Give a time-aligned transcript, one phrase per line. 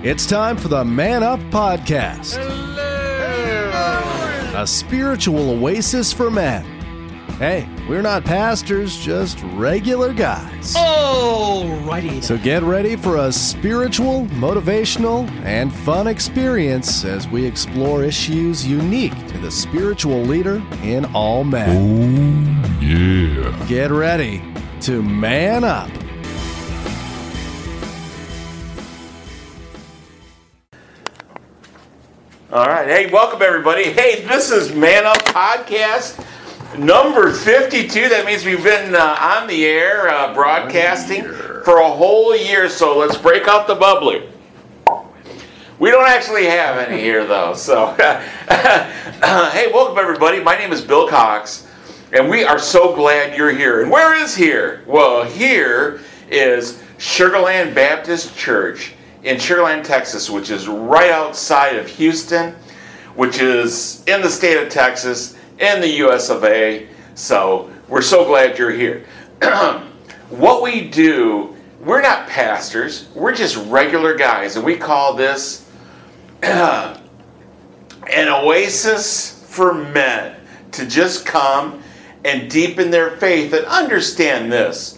[0.00, 2.36] It's time for the Man Up Podcast,
[4.54, 6.64] a spiritual oasis for men.
[7.38, 10.74] Hey, we're not pastors, just regular guys.
[10.74, 12.22] Alrighty.
[12.22, 19.16] So get ready for a spiritual, motivational, and fun experience as we explore issues unique
[19.26, 21.76] to the spiritual leader in all men.
[21.76, 23.66] Oh, yeah.
[23.66, 24.44] Get ready
[24.82, 25.90] to man up.
[32.58, 32.88] All right.
[32.88, 33.84] Hey, welcome everybody.
[33.84, 36.18] Hey, this is Man Up Podcast
[36.76, 38.08] number 52.
[38.08, 42.68] That means we've been uh, on the air uh, broadcasting for a whole year.
[42.68, 44.28] So let's break out the bubbly.
[45.78, 47.54] We don't actually have any here though.
[47.54, 47.92] So,
[48.48, 50.42] hey, welcome everybody.
[50.42, 51.64] My name is Bill Cox,
[52.12, 53.82] and we are so glad you're here.
[53.82, 54.82] And where is here?
[54.84, 62.54] Well, here is Sugarland Baptist Church in Sugarland, Texas, which is right outside of Houston,
[63.14, 66.88] which is in the state of Texas, in the US of A.
[67.14, 69.04] So we're so glad you're here.
[70.30, 75.68] what we do, we're not pastors, we're just regular guys, and we call this
[76.42, 76.98] an
[78.12, 80.36] oasis for men
[80.72, 81.82] to just come
[82.24, 84.97] and deepen their faith and understand this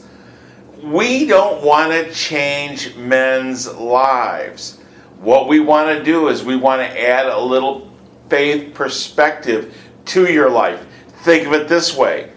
[0.82, 4.80] we don't want to change men's lives.
[5.20, 7.90] What we want to do is we want to add a little
[8.28, 10.86] faith perspective to your life.
[11.22, 12.32] Think of it this way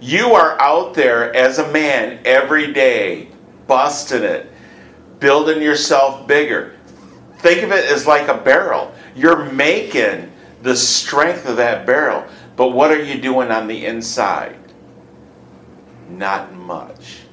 [0.00, 3.28] you are out there as a man every day,
[3.66, 4.52] busting it,
[5.18, 6.76] building yourself bigger.
[7.38, 8.92] Think of it as like a barrel.
[9.16, 10.30] You're making
[10.62, 14.58] the strength of that barrel, but what are you doing on the inside?
[16.10, 17.23] Not much.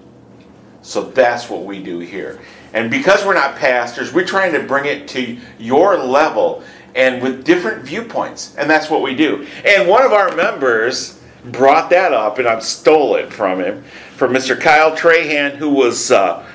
[0.81, 2.39] So that's what we do here.
[2.73, 6.63] And because we're not pastors, we're trying to bring it to your level
[6.95, 8.55] and with different viewpoints.
[8.55, 9.47] And that's what we do.
[9.65, 13.83] And one of our members brought that up, and I stole it from him,
[14.15, 14.59] from Mr.
[14.59, 16.45] Kyle Trahan, who was uh,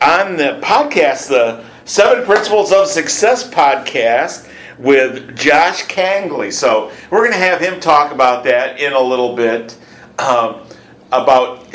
[0.00, 6.52] on the podcast, the Seven Principles of Success podcast with Josh Kangley.
[6.52, 9.76] So we're going to have him talk about that in a little bit.
[10.18, 10.62] Um,
[11.12, 11.66] about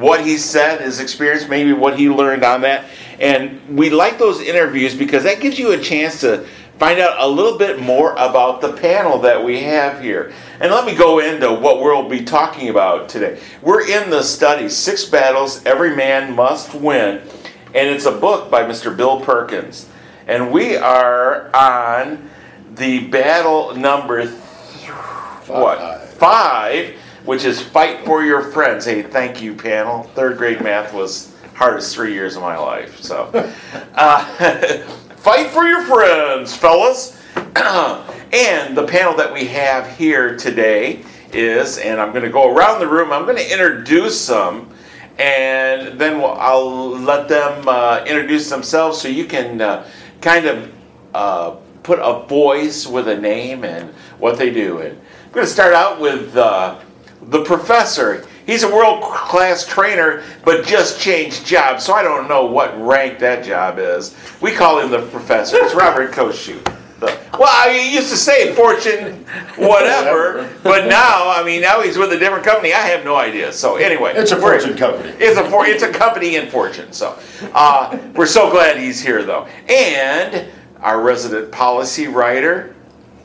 [0.00, 2.86] what he said, his experience, maybe what he learned on that.
[3.20, 6.46] And we like those interviews because that gives you a chance to
[6.78, 10.32] find out a little bit more about the panel that we have here.
[10.60, 13.40] And let me go into what we'll be talking about today.
[13.62, 17.22] We're in the study, Six Battles Every Man Must Win.
[17.74, 18.96] And it's a book by Mr.
[18.96, 19.88] Bill Perkins.
[20.26, 22.30] And we are on
[22.74, 24.40] the battle number th-
[25.46, 26.04] what?
[26.08, 28.84] Five which is Fight for Your Friends.
[28.84, 30.02] Hey, thank you, panel.
[30.14, 33.00] Third grade math was hardest three years of my life.
[33.00, 33.30] So,
[33.94, 34.24] uh,
[35.16, 37.20] fight for your friends, fellas.
[37.34, 41.02] and the panel that we have here today
[41.32, 44.70] is, and I'm going to go around the room, I'm going to introduce them.
[45.18, 49.88] And then we'll, I'll let them uh, introduce themselves so you can uh,
[50.20, 50.72] kind of
[51.14, 51.50] uh,
[51.84, 54.78] put a voice with a name and what they do.
[54.78, 56.80] And I'm going to start out with uh,
[57.28, 58.26] the professor.
[58.46, 63.18] He's a world class trainer, but just changed jobs, so I don't know what rank
[63.20, 64.14] that job is.
[64.40, 65.56] We call him the professor.
[65.60, 66.62] It's Robert Koshu.
[67.00, 69.24] well, I used to say Fortune,
[69.56, 72.72] whatever, but now, I mean, now he's with a different company.
[72.72, 73.52] I have no idea.
[73.52, 75.10] So anyway, it's a Fortune company.
[75.18, 76.92] It's a for, it's a company in Fortune.
[76.92, 77.18] So
[77.54, 80.48] uh, we're so glad he's here, though, and
[80.80, 82.73] our resident policy writer,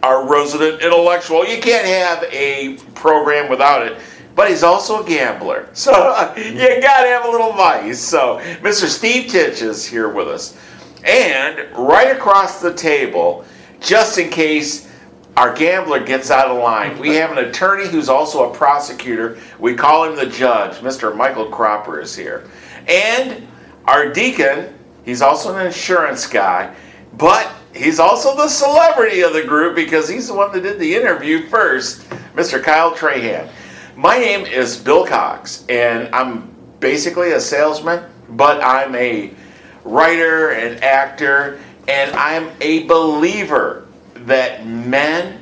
[0.04, 1.46] our resident intellectual.
[1.46, 3.98] You can't have a program without it.
[4.36, 5.70] But he's also a gambler.
[5.74, 5.92] So
[6.38, 8.00] you got to have a little vice.
[8.00, 8.88] So Mr.
[8.88, 10.58] Steve Titch is here with us.
[11.04, 13.46] And right across the table,
[13.80, 14.90] just in case
[15.38, 19.40] our gambler gets out of line, we have an attorney who's also a prosecutor.
[19.58, 20.76] We call him the judge.
[20.78, 21.16] Mr.
[21.16, 22.50] Michael Cropper is here.
[22.88, 23.48] And
[23.86, 24.74] our deacon,
[25.06, 26.76] he's also an insurance guy,
[27.14, 30.96] but he's also the celebrity of the group because he's the one that did the
[30.96, 32.62] interview first, Mr.
[32.62, 33.50] Kyle Trahan.
[33.96, 39.34] My name is Bill Cox, and I'm basically a salesman, but I'm a
[39.84, 45.42] writer and actor, and I'm a believer that men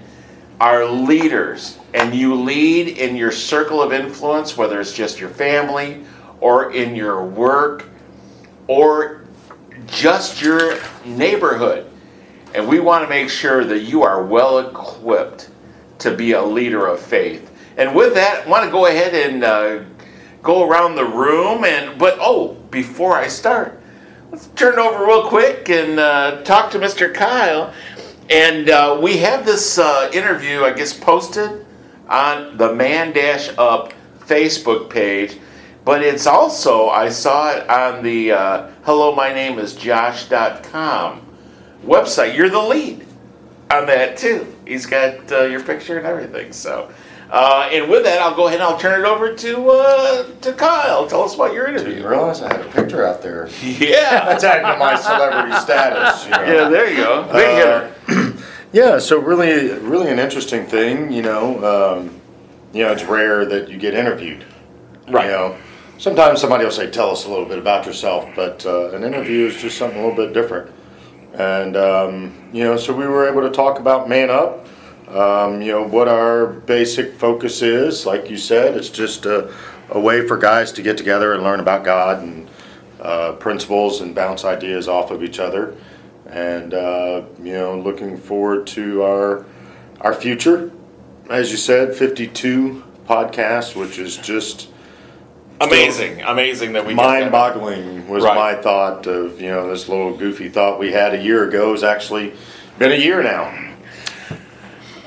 [0.59, 6.03] are leaders, and you lead in your circle of influence, whether it's just your family
[6.39, 7.85] or in your work
[8.67, 9.25] or
[9.85, 11.89] just your neighborhood.
[12.57, 15.51] And we want to make sure that you are well equipped
[15.99, 17.51] to be a leader of faith.
[17.77, 19.83] And with that, I want to go ahead and uh,
[20.41, 21.65] go around the room.
[21.65, 23.79] And but oh, before I start,
[24.31, 27.13] let's turn over real quick and uh, talk to Mr.
[27.13, 27.75] Kyle.
[28.31, 31.63] And uh, we have this uh, interview, I guess, posted
[32.09, 35.37] on the Man Dash Up Facebook page.
[35.85, 41.26] But it's also, I saw it on the uh, hello, my name is Josh.com
[41.87, 42.35] website.
[42.35, 43.07] You're the lead
[43.71, 44.53] on that too.
[44.65, 46.51] He's got uh, your picture and everything.
[46.51, 46.91] So,
[47.29, 50.53] uh, and with that, I'll go ahead and I'll turn it over to uh, to
[50.53, 51.07] Kyle.
[51.07, 52.07] Tell us about your interview.
[52.07, 53.49] realize I had a picture out there.
[53.61, 54.25] Yeah.
[54.25, 56.25] That's adding to my celebrity status.
[56.25, 56.43] You know.
[56.43, 57.23] Yeah, there you go.
[57.23, 57.93] Hitter.
[58.07, 58.41] Uh,
[58.71, 61.11] yeah, so really, really an interesting thing.
[61.11, 62.21] You know, um,
[62.73, 64.45] you know, it's rare that you get interviewed.
[65.09, 65.25] Right.
[65.25, 65.57] You know,
[65.97, 69.47] sometimes somebody will say, "Tell us a little bit about yourself," but uh, an interview
[69.47, 70.71] is just something a little bit different.
[71.37, 74.67] And um, you know, so we were able to talk about Man Up.
[75.07, 78.05] Um, you know what our basic focus is.
[78.05, 79.53] Like you said, it's just a,
[79.89, 82.49] a way for guys to get together and learn about God and
[82.99, 85.75] uh, principles and bounce ideas off of each other.
[86.25, 89.45] And uh, you know, looking forward to our
[90.01, 90.71] our future.
[91.29, 94.69] As you said, 52 podcasts, which is just
[95.59, 98.07] Amazing, amazing that we mind-boggling.
[98.07, 98.35] Was Right.
[98.35, 101.83] my thought of you know this little goofy thought we had a year ago has
[101.83, 102.33] actually
[102.77, 103.51] been a year now.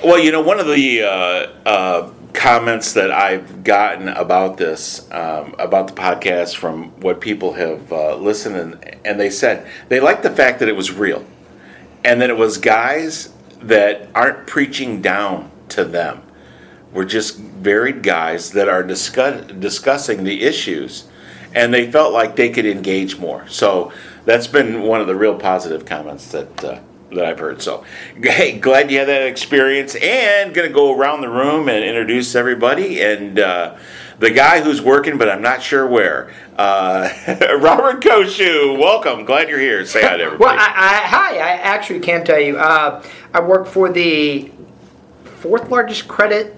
[0.03, 5.55] Well, you know, one of the uh, uh, comments that I've gotten about this, um,
[5.59, 10.23] about the podcast, from what people have uh, listened and, and they said they liked
[10.23, 11.25] the fact that it was real,
[12.05, 13.33] and that it was guys
[13.63, 16.23] that aren't preaching down to them.
[16.93, 21.05] We're just varied guys that are discuss, discussing the issues,
[21.55, 23.47] and they felt like they could engage more.
[23.49, 23.93] So
[24.25, 26.81] that's been one of the real positive comments that uh,
[27.13, 27.63] that I've heard.
[27.63, 27.85] So,
[28.23, 33.03] hey, glad you had that experience, and gonna go around the room and introduce everybody.
[33.03, 33.77] And uh,
[34.19, 36.33] the guy who's working, but I'm not sure where.
[36.57, 37.09] Uh,
[37.61, 39.25] Robert Koshu, welcome.
[39.25, 39.85] Glad you're here.
[39.87, 40.57] Say hi to everybody.
[40.57, 41.37] Well, I, I, hi.
[41.37, 42.59] I actually can tell you.
[42.59, 43.03] Uh,
[43.33, 44.51] I work for the
[45.25, 46.57] fourth largest credit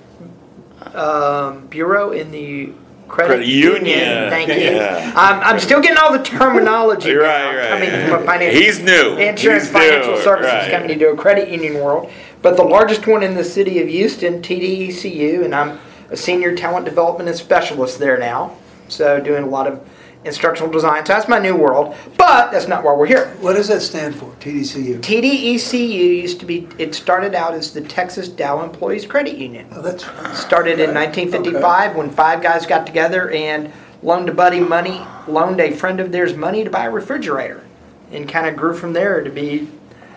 [0.94, 2.72] um, bureau in the
[3.08, 4.30] credit, Credit union.
[4.30, 4.54] Thank you.
[4.54, 5.12] Yeah.
[5.14, 7.12] Um, I'm still getting all the terminology.
[7.12, 7.68] Right, right.
[7.68, 9.16] Coming from a financial, He's new.
[9.16, 10.70] insurance He's financial new, services right.
[10.70, 14.42] company to a credit union world, but the largest one in the city of Houston,
[14.42, 15.78] TDECU, and I'm
[16.10, 18.56] a senior talent development and specialist there now.
[18.88, 19.86] So doing a lot of
[20.24, 21.04] instructional design.
[21.04, 23.28] So that's my new world, but that's not why we're here.
[23.40, 24.30] What does that stand for?
[24.40, 25.00] TDCU.
[25.00, 29.66] TDECU used to be, it started out as the Texas Dow Employees Credit Union.
[29.72, 30.34] Oh, that's right.
[30.34, 33.72] Started in 1955 when five guys got together and
[34.02, 37.64] loaned a buddy money, loaned a friend of theirs money to buy a refrigerator,
[38.10, 39.68] and kind of grew from there to be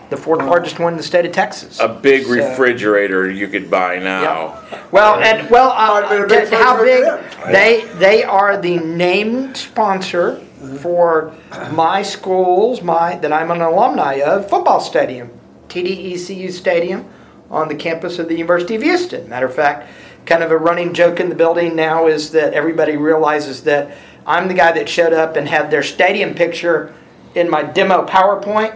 [0.09, 1.79] the fourth largest one in the state of Texas.
[1.79, 4.59] a big So- refrigerator you could buy now.
[4.91, 7.03] Well, and well, Might have been uh, big t- how big?
[7.51, 10.39] They they are the named sponsor
[10.81, 11.31] for
[11.71, 15.29] my schools, my that I'm an alumni of football stadium,
[15.69, 17.05] TDECU Stadium,
[17.51, 19.27] on the campus of the University of Houston.
[19.29, 19.89] Matter of fact,
[20.25, 24.47] kind of a running joke in the building now is that everybody realizes that I'm
[24.47, 26.93] the guy that showed up and had their stadium picture
[27.35, 28.75] in my demo PowerPoint,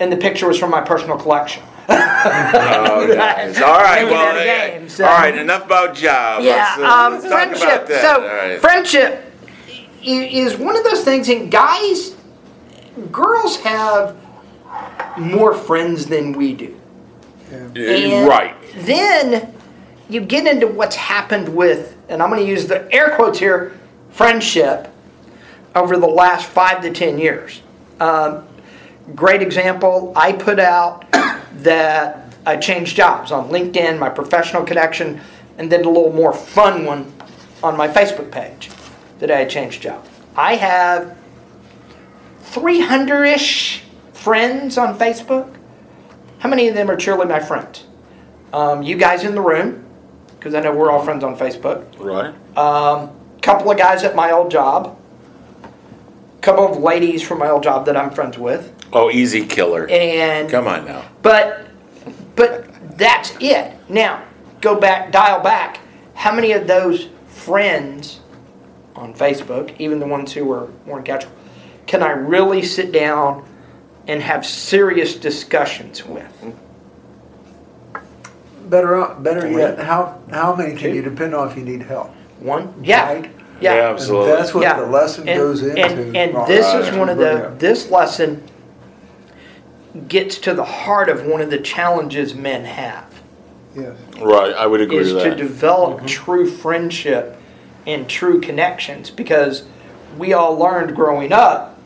[0.00, 1.62] and the picture was from my personal collection.
[2.22, 3.60] Oh, nice.
[3.62, 4.02] All right.
[4.04, 5.36] Making Well, that game, so- all right.
[5.36, 6.44] Enough about jobs.
[6.44, 7.86] Yeah, Let's, uh, um, let's talk about friendship.
[7.88, 8.02] that.
[8.02, 8.60] So, All right.
[8.60, 9.32] friendship
[10.02, 12.14] is one of those things, and guys,
[13.10, 14.16] girls have
[15.16, 16.78] more friends than we do.
[17.50, 18.54] Yeah, And right.
[18.76, 19.54] Then
[20.10, 23.78] you get into what's happened with, and I'm going to use the air quotes here,
[24.10, 24.92] friendship
[25.74, 27.62] over the last five to ten years.
[27.98, 28.46] Um,
[29.14, 30.12] great example.
[30.16, 31.10] I put out
[31.62, 35.20] that I changed jobs on LinkedIn, my professional connection,
[35.58, 37.12] and then a little more fun one
[37.62, 38.70] on my Facebook page
[39.18, 40.06] that I changed job.
[40.36, 41.16] I have
[42.42, 45.54] 300 ish friends on Facebook.
[46.38, 47.84] How many of them are truly my friends?
[48.52, 49.84] Um, you guys in the room,
[50.38, 51.84] because I know we're all friends on Facebook.
[51.98, 52.34] Right.
[52.56, 53.10] Um,
[53.42, 54.98] couple of guys at my old job.
[55.62, 58.74] A couple of ladies from my old job that I'm friends with.
[58.92, 59.86] Oh, easy killer.
[59.88, 61.04] And Come on now.
[61.22, 61.66] but
[62.36, 62.66] but
[62.98, 63.74] that's it.
[63.88, 64.22] Now,
[64.60, 65.78] go back, dial back.
[66.14, 68.20] How many of those friends
[68.96, 71.32] on Facebook, even the ones who were more casual,
[71.86, 73.44] can I really sit down
[74.06, 76.54] and have serious discussions with?
[78.68, 78.96] better.
[78.96, 82.10] on- Better yet, how how many can you depend on if you need help?
[82.38, 83.24] One, yeah, Right?
[83.24, 83.30] yeah.
[83.60, 84.32] Yeah, And absolutely.
[84.32, 84.80] that's what Yeah.
[84.80, 85.80] the lesson and, goes into.
[85.82, 86.46] And, and Right.
[86.48, 88.42] this is one of the this lesson
[90.08, 93.06] gets to the heart of one of the challenges men have
[93.74, 93.96] Yes.
[94.18, 94.52] Right.
[94.52, 95.36] I would agree is with to that.
[95.38, 97.40] develop true friendship
[97.86, 99.64] and true connections because
[100.18, 101.80] we all learned growing up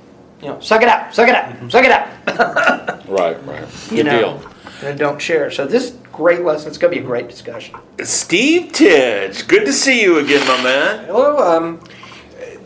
[0.45, 2.09] you know, suck it up, suck it up, suck it up.
[3.09, 3.93] Right, right.
[3.93, 4.51] you know, deal.
[4.83, 5.51] and don't share.
[5.51, 6.69] So this great lesson.
[6.69, 7.77] It's going to be a great discussion.
[8.03, 11.05] Steve Titch, good to see you again, my man.
[11.05, 11.37] Hello.
[11.39, 11.81] Um,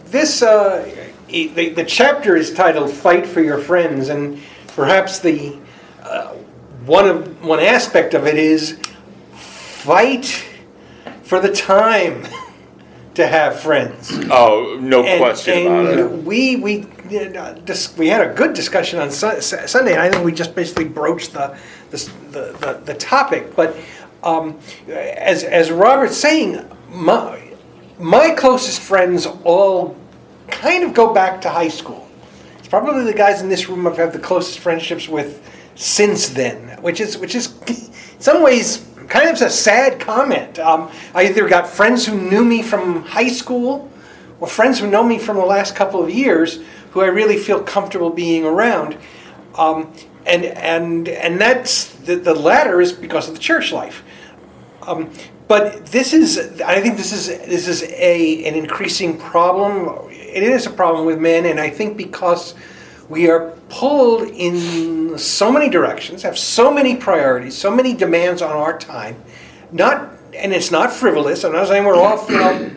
[0.07, 0.89] this uh,
[1.29, 4.41] e- the, the chapter is titled "Fight for Your Friends," and
[4.83, 5.59] perhaps the
[6.05, 6.29] uh,
[6.87, 8.79] one of one aspect of it is
[9.33, 10.45] fight
[11.25, 12.25] for the time
[13.15, 14.13] to have friends.
[14.31, 16.23] Oh, no And- question and about it.
[16.23, 16.87] We we
[17.37, 20.31] uh, dis- we had a good discussion on Sun- Su- Sunday, and I think we
[20.33, 21.59] just basically broached the
[21.91, 21.99] the
[22.31, 23.57] the, the, the topic.
[23.57, 23.75] But
[24.23, 24.59] um,
[24.89, 27.43] as as Robert's saying, my
[27.99, 29.97] my closest friends all
[30.47, 32.08] kind of go back to high school.
[32.69, 35.43] It's probably the guys in this room I've had the closest friendships with
[35.75, 40.59] since then, which is which is in some ways kind of a sad comment.
[40.59, 43.91] Um, I either got friends who knew me from high school,
[44.39, 46.61] or friends who know me from the last couple of years,
[46.91, 48.99] who I really feel comfortable being around.
[49.55, 49.91] Um,
[50.27, 54.03] and and and that's the, the latter is because of the church life.
[54.83, 55.11] Um,
[55.49, 60.08] but this is, I think this is this is a an increasing problem.
[60.29, 62.55] It is a problem with men, and I think because
[63.09, 68.53] we are pulled in so many directions, have so many priorities, so many demands on
[68.53, 69.23] our time.
[69.73, 71.45] Not, and it's not frivolous.
[71.45, 72.71] I'm not saying we're all, you know,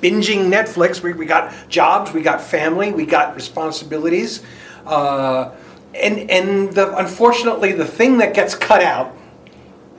[0.00, 1.02] binging Netflix.
[1.02, 4.42] We, we got jobs, we got family, we got responsibilities,
[4.86, 5.50] uh,
[5.94, 9.16] and and the, unfortunately, the thing that gets cut out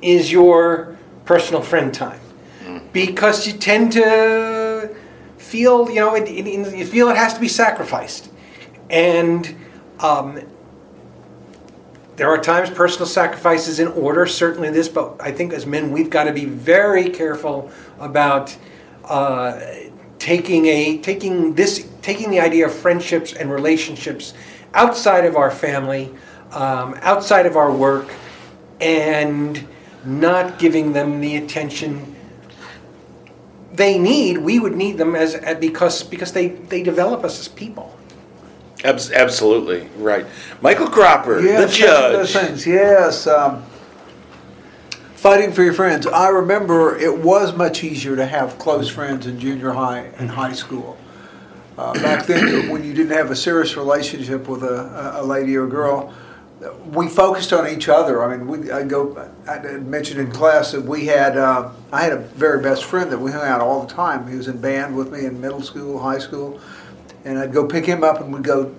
[0.02, 2.20] is your personal friend time
[2.94, 4.02] because you tend to
[5.52, 8.32] feel you know it, it, you feel it has to be sacrificed.
[8.90, 9.56] And
[10.00, 10.40] um,
[12.16, 15.92] there are times personal sacrifice is in order certainly this but i think as men
[15.92, 18.56] we've got to be very careful about
[19.06, 19.60] uh,
[20.20, 24.34] taking a taking this taking the idea of friendships and relationships
[24.74, 26.14] outside of our family
[26.52, 28.14] um, outside of our work
[28.82, 29.68] and
[30.06, 32.11] not giving them the attention
[33.74, 37.48] they need we would need them as as- because because they they develop us as
[37.48, 37.98] people
[38.84, 40.26] Abs- absolutely right.
[40.60, 42.48] Michael Cropper, Yes, the that's one of those judge.
[42.48, 42.66] things.
[42.68, 43.64] Yes, um,
[45.14, 46.08] fighting for your friends.
[46.08, 50.54] I remember it was much easier to have close friends in junior high and high
[50.54, 50.98] school.
[51.78, 55.68] Uh, back then, when you didn't have a serious relationship with a, a lady or
[55.68, 56.12] girl,
[56.86, 58.24] we focused on each other.
[58.24, 59.30] I mean, we, I go.
[59.48, 61.38] I mentioned in class that we had.
[61.38, 64.28] Uh, I had a very best friend that we hung out all the time.
[64.30, 66.60] He was in band with me in middle school, high school,
[67.26, 68.74] and I'd go pick him up, and we'd go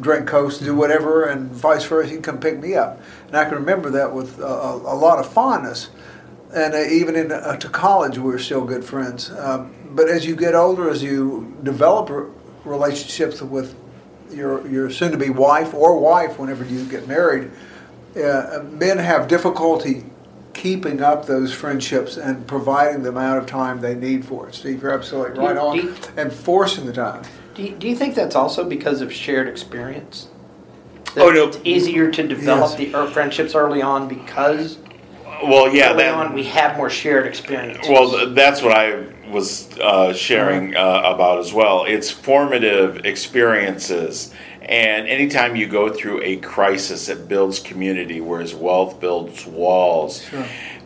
[0.00, 2.10] drink coast, do whatever, and vice versa.
[2.10, 5.18] He'd come pick me up, and I can remember that with a, a, a lot
[5.18, 5.90] of fondness.
[6.54, 9.30] And uh, even in uh, to college, we were still good friends.
[9.30, 12.32] Um, but as you get older, as you develop
[12.64, 13.74] relationships with
[14.30, 17.50] your your soon-to-be wife or wife, whenever you get married,
[18.16, 20.04] uh, men have difficulty
[20.54, 24.54] keeping up those friendships and providing the amount of time they need for it.
[24.54, 27.22] Steve, you're absolutely Do you- right on, you- and forcing the time.
[27.54, 30.28] Do you, do you think that's also because of shared experience?
[31.14, 31.48] That Oh, no.
[31.48, 32.92] It's easier to develop Yes.
[32.92, 34.78] the er, friendships early on because
[35.44, 37.86] Well, yeah, early that, on we have more shared experience.
[37.88, 38.94] Well, that's what I
[39.36, 41.84] was uh, sharing uh, about as well.
[41.84, 44.32] It's formative experiences.
[44.62, 50.24] And anytime you go through a crisis, it builds community, whereas wealth builds walls.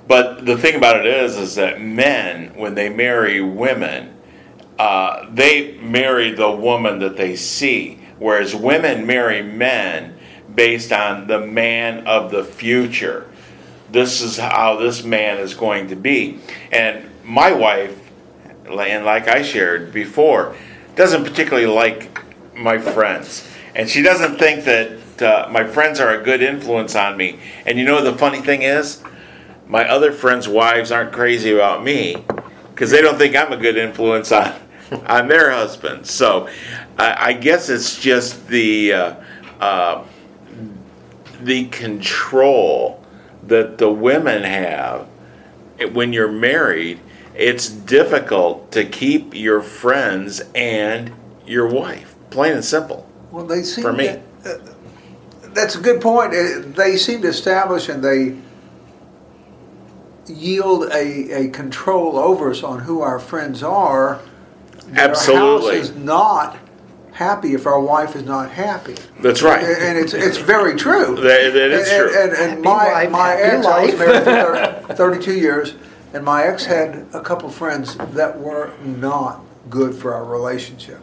[0.08, 4.16] But the thing about it is, is that men, when they marry women,
[4.78, 10.18] uh, they marry the woman that they see, whereas women marry men
[10.52, 13.30] based on the man of the future.
[13.92, 16.40] This is how this man is going to be.
[16.72, 18.09] And my wife,
[18.78, 20.56] and like I shared before,
[20.96, 22.22] doesn't particularly like
[22.54, 23.46] my friends.
[23.74, 27.38] And she doesn't think that uh, my friends are a good influence on me.
[27.66, 29.02] And you know the funny thing is?
[29.66, 32.24] My other friends' wives aren't crazy about me
[32.70, 34.54] because they don't think I'm a good influence on
[35.06, 36.10] on their husbands.
[36.10, 36.48] So
[36.98, 39.14] I, I guess it's just the uh,
[39.60, 40.04] uh,
[41.40, 43.04] the control
[43.46, 45.06] that the women have
[45.92, 47.00] when you're married.
[47.34, 51.12] It's difficult to keep your friends and
[51.46, 53.08] your wife, plain and simple.
[53.30, 54.06] Well, they seem For me.
[54.06, 54.58] to- uh,
[55.54, 56.32] that's a good point.
[56.34, 58.36] Uh, They seem to establish and they
[60.26, 64.20] yield a, a control over us on who our friends are.
[64.88, 65.70] that Absolutely.
[65.70, 66.58] Our house is not
[67.12, 68.94] happy if our wife is not happy.
[69.20, 69.62] That's right.
[69.62, 71.16] And and it's it's very true.
[71.16, 72.22] That- that is and, true.
[72.22, 73.94] And, and, Happy my wife, my happy ex, I was
[74.26, 75.74] married for 32 years,
[76.12, 81.00] and my ex had a couple friends that were not good for our relationship.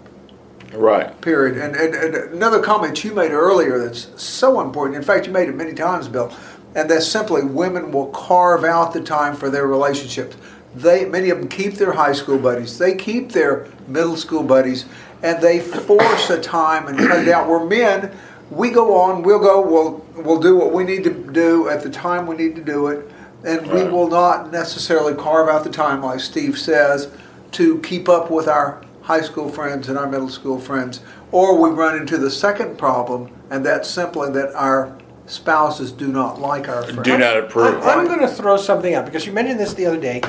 [0.74, 1.20] Right.
[1.22, 1.58] period.
[1.58, 5.48] And, and, and another comment you made earlier that's so important, in fact, you made
[5.48, 6.34] it many times, Bill,
[6.76, 10.36] and that's simply women will carve out the time for their relationships.
[10.76, 14.86] They, many of them keep their high school buddies, they keep their middle school buddies,
[15.24, 17.48] and they force a time and cut it out.
[17.48, 18.16] Where men,
[18.52, 21.90] we go on, we'll go, we'll, we'll do what we need to do at the
[21.90, 23.10] time we need to do it,
[23.48, 27.10] and we will not necessarily carve out the time, like Steve says,
[27.52, 31.00] to keep up with our high school friends and our middle school friends.
[31.32, 36.40] Or we run into the second problem, and that's simply that our spouses do not
[36.40, 37.04] like our friends.
[37.04, 37.82] Do not approve.
[37.84, 40.22] I'm, I'm going to throw something out because you mentioned this the other day,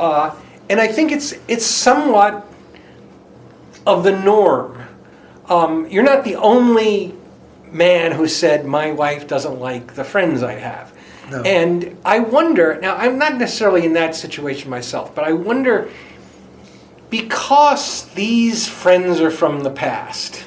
[0.00, 0.34] uh,
[0.68, 2.46] and I think it's it's somewhat
[3.86, 4.82] of the norm.
[5.48, 7.14] Um, you're not the only
[7.70, 10.92] man who said my wife doesn't like the friends I have,
[11.30, 11.42] No.
[11.42, 12.78] and I wonder.
[12.80, 15.88] Now, I'm not necessarily in that situation myself, but I wonder
[17.10, 20.44] because these friends are from the past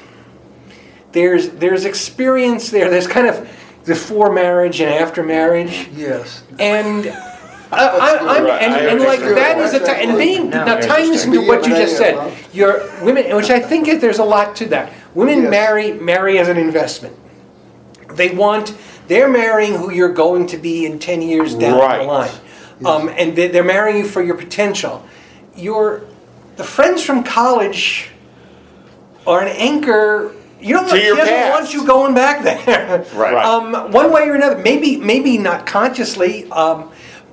[1.12, 2.90] there's there's experience there.
[2.90, 3.48] There's kind of
[3.86, 6.42] before marriage and after marriage, Yes.
[6.58, 7.12] and uh,
[7.72, 8.62] I, I'm, Right.
[8.62, 11.66] and, and like that is a ti- and being No, now tying this into what
[11.66, 12.36] you just said.
[12.52, 14.92] Your women, which I think is, there's a lot to that.
[15.14, 15.50] Women Yes.
[15.50, 17.16] marry marry as an investment.
[18.12, 18.74] They want
[19.08, 21.98] they're marrying who you're going to be in ten years down Right.
[21.98, 22.30] the line,
[22.84, 25.04] um, and they, they're marrying you for your potential.
[25.56, 26.02] Your
[26.56, 28.10] the friends from college
[29.26, 30.34] are an anchor.
[30.60, 30.86] You don't.
[30.86, 31.60] To want- your doesn't past.
[31.60, 33.04] want you going back there.
[33.14, 33.34] Right.
[33.34, 36.90] Um, one way or another, maybe maybe not consciously, um,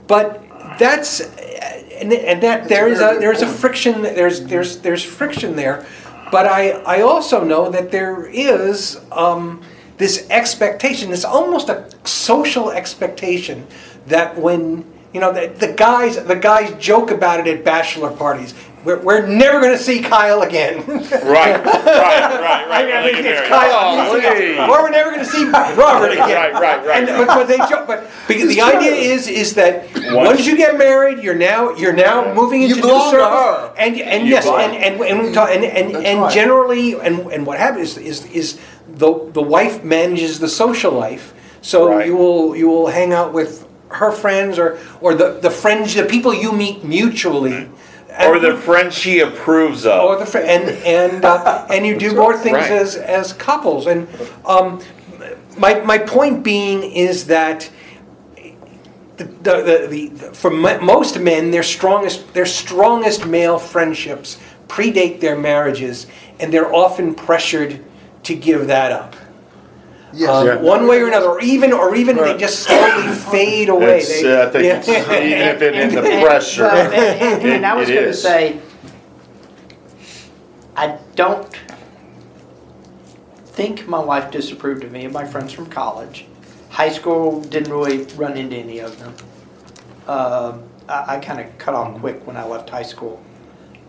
[0.08, 0.42] but
[0.80, 4.02] that's and, and that there is a there's a friction.
[4.04, 5.86] There's there's there's friction there,
[6.32, 9.00] but I I also know that there is.
[9.12, 9.62] Um,
[9.98, 13.66] this expectation, it's almost a social expectation
[14.08, 18.54] that when you know the, the guys the guys joke about it at bachelor parties.
[18.86, 20.86] We're, we're never going to see Kyle again.
[20.86, 21.64] Right, right, right,
[22.70, 22.94] right.
[22.94, 23.48] I mean, it's.
[23.48, 24.12] Kyle.
[24.12, 24.60] Oh, hey.
[24.60, 26.30] or we're never going to see Robert again.
[26.30, 26.98] Right, right, right.
[26.98, 30.56] And, but, but they joke, but because the idea is is that Once- once you
[30.56, 33.74] get married, you're now you're now moving into belong new to her.
[33.78, 34.62] And and You yes, belong.
[34.62, 36.32] and and and, we talk, and, and, and right.
[36.34, 41.90] generally, and and what happens is is the the wife manages the social life, so
[41.90, 42.06] Right.
[42.08, 46.04] you will you will hang out with her friends or or the the friends the
[46.06, 47.52] people you meet mutually.
[47.52, 47.74] Mm-hmm.
[48.22, 50.04] Or the friend she approves of.
[50.04, 52.72] or the fr- and and uh, and you do more things Right.
[52.72, 53.88] as as couples.
[53.88, 54.08] And
[54.46, 54.82] um,
[55.58, 57.70] my my point being is that
[59.18, 65.20] the the, the, the for m- most men, their strongest their strongest male friendships predate
[65.20, 66.08] their marriages,
[66.40, 67.84] and they're often pressured
[68.24, 69.16] to give that up.
[70.16, 70.30] Yes.
[70.30, 70.56] Um, Yeah.
[70.58, 74.00] One way or another, or even, or even they just slowly fade away.
[74.00, 77.50] It's, They- uh, I think it's, even if it in the pressure, well, and, and-
[77.50, 78.60] and I was going to say,
[80.76, 81.48] I don't
[83.46, 86.26] think my wife disapproved of me and my friends from college.
[86.70, 89.14] High school didn't really run into any of them.
[90.08, 93.24] Um I, I kind of cut off quick when I left high school.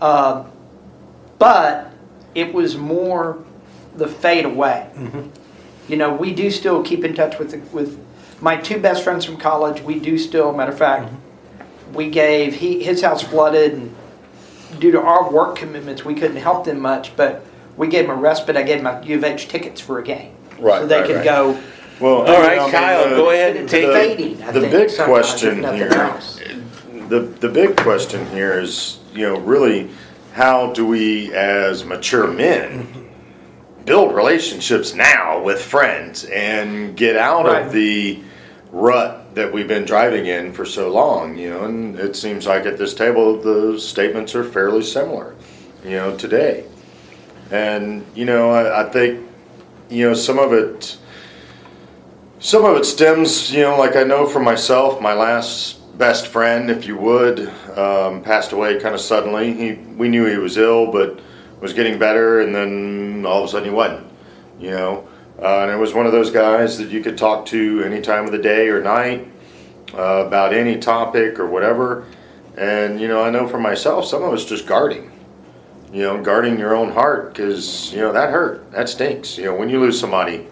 [0.01, 0.47] Um
[1.41, 1.91] but
[2.37, 3.45] it was more
[3.97, 4.89] the fade away.
[5.89, 7.99] You know, we do still keep in touch with the, with
[8.41, 9.81] my two best friends from college.
[9.83, 11.13] We do still, matter of fact,
[11.95, 13.95] we gave he his house flooded and
[14.81, 17.47] due to our work commitments we couldn't help them much but
[17.77, 20.03] we gave him a respite i gave him a u of h tickets for a
[20.03, 21.25] game Right, so they right, could right.
[21.25, 21.63] go
[22.01, 23.93] Well, All right, I mean, Kyle, the- go ahead and take it.
[23.93, 26.41] fading i the think big question here- else.
[27.09, 29.89] The, the big question here is, you know, really,
[30.33, 33.06] how do we as mature men
[33.87, 37.65] build relationships now with friends and get out Right.
[37.65, 38.21] of the
[38.73, 42.67] rut that we've been driving in for so long, you know, and it seems like
[42.67, 45.35] at this table the statements are fairly similar,
[45.85, 46.65] you know, today.
[47.51, 49.25] And, you know, I, I think,
[49.89, 50.99] you know, some of it
[52.39, 56.71] some of it stems, you know, like I know for myself, my last best friend,
[56.71, 59.55] if you would, um, passed away kind of suddenly.
[59.55, 61.19] He, we knew he was ill, but
[61.61, 64.07] was getting better, and then all of a sudden he wasn't.
[64.59, 65.09] You know,
[65.41, 68.25] uh, and it was one of those guys that you could talk to any time
[68.25, 69.29] of the day or night
[69.95, 72.07] uh, about any topic or whatever.
[72.57, 75.13] And you know, I know for myself, some of it's just guarding.
[75.93, 79.39] You know, guarding your own heart because you know that hurt, that stinks.
[79.39, 80.47] You know, when you lose somebody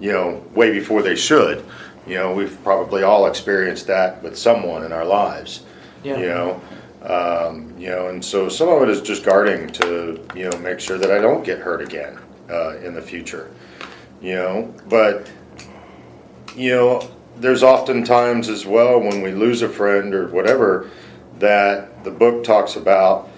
[0.00, 1.64] you know, way before they should.
[2.06, 5.64] You know, we've probably all experienced that with someone in our lives.
[6.04, 6.18] Yeah.
[6.18, 6.60] You know,
[7.06, 10.80] um, you know, and so some of it is just guarding to you know make
[10.80, 12.18] sure that I don't get hurt again
[12.50, 13.50] uh, in the future.
[14.20, 15.30] You know, but
[16.54, 20.90] you know, there's often times as well when we lose a friend or whatever
[21.38, 23.28] that the book talks about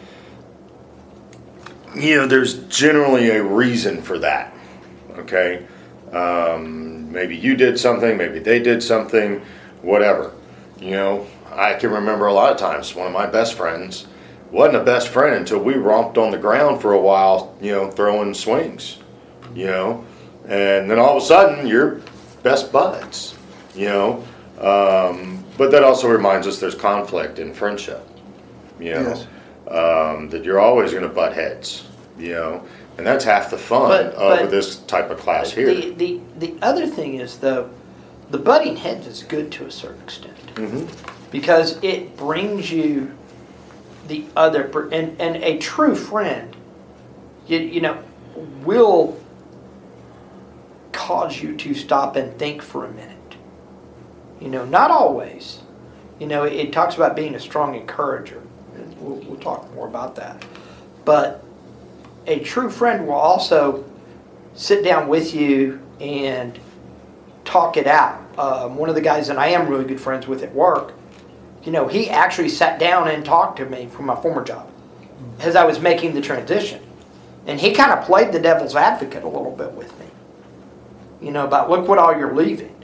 [1.95, 4.55] you know, there's generally a reason for that.
[5.17, 5.67] Okay,
[6.13, 9.43] um, maybe you did something, maybe they did something,
[9.83, 10.33] whatever.
[10.79, 11.27] You know,
[11.59, 14.07] I can remember a lot of times one of my best friends
[14.51, 17.91] wasn't a best friend until we romped on the ground for a while, you know,
[17.91, 18.99] throwing swings,
[19.55, 20.05] you know,
[20.47, 22.01] and then all of a sudden you're
[22.43, 23.35] best buds,
[23.75, 24.25] you know.
[24.59, 28.07] Um, but that also reminds us there's conflict in friendship,
[28.81, 29.27] you know, Yes.
[29.69, 31.85] um, that you're always going to butt heads,
[32.19, 32.63] you know,
[32.97, 35.75] and that's half the fun But- of but- this type of class here.
[35.75, 37.69] The, the, the other thing is though,
[38.31, 40.87] the butting heads is good to a certain extent hmm
[41.31, 43.15] because it brings you
[44.07, 46.57] the other and and a true friend,
[47.47, 48.03] you, you know,
[48.65, 49.21] will
[50.93, 53.17] cause you to stop and think for a minute.
[54.41, 55.61] You know, not always.
[56.19, 58.43] You know, it, it talks about being a strong encourager.
[58.99, 60.45] We'll, we'll talk more about that.
[61.05, 61.45] But
[62.27, 63.85] a true friend will also
[64.55, 66.59] sit down with you and
[67.45, 68.21] talk it out.
[68.39, 70.93] Um, one of the guys that I am really good friends with at work,
[71.65, 74.71] you know, he actually sat down and talked to me from my former job
[75.41, 76.83] as I was making the transition.
[77.47, 80.07] And he kind of played the devil's advocate a little bit with me.
[81.21, 82.75] You know, about look what all you're leaving.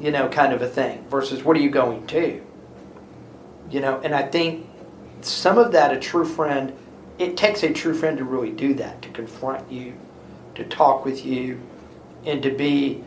[0.00, 2.40] You know, kind of a thing versus what are you going to?
[3.70, 4.66] You know, and I think
[5.20, 6.72] some of that a true friend,
[7.18, 9.94] it takes a true friend to really do that, to confront you,
[10.54, 11.60] to talk with you,
[12.24, 13.04] and to be,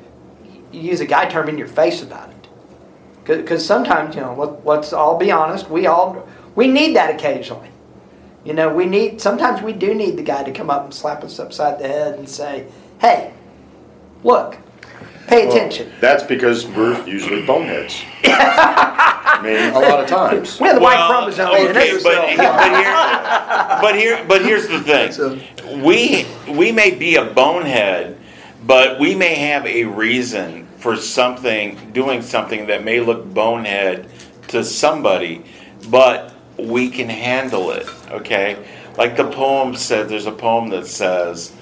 [0.71, 2.30] use a guy term in your face about it.
[3.25, 7.69] Because sometimes, you know, let, let's all be honest, we all, we need that occasionally.
[8.43, 11.23] You know, we need, sometimes we do need the guy to come up and slap
[11.23, 12.65] us upside the head and say,
[12.99, 13.31] hey,
[14.23, 14.57] look,
[15.27, 15.91] pay Well, attention.
[16.01, 18.01] that's because we're usually boneheads.
[18.23, 20.59] I mean, a lot of times.
[20.59, 24.41] We have the Y Well, chromosome in okay, it, but, but here, but here, but
[24.41, 25.83] here's the thing.
[25.83, 28.17] We we may be a bonehead,
[28.65, 34.09] but we may have a reason for something, doing something that may look bonehead
[34.47, 35.43] to somebody,
[35.89, 37.87] but we can handle it.
[38.09, 38.57] Okay,
[38.97, 40.09] like the poem said.
[40.09, 41.53] There's a poem that says,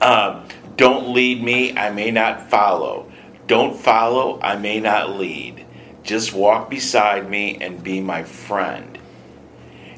[0.00, 3.10] um, "Don't lead me, I may not follow.
[3.48, 5.66] Don't follow, I may not lead.
[6.04, 8.98] Just walk beside me and be my friend."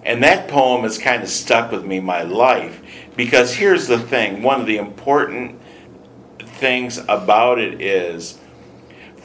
[0.04, 2.80] And that poem has kind of stuck with me my life
[3.16, 5.60] because here's the thing one of the important
[6.40, 8.38] things about it is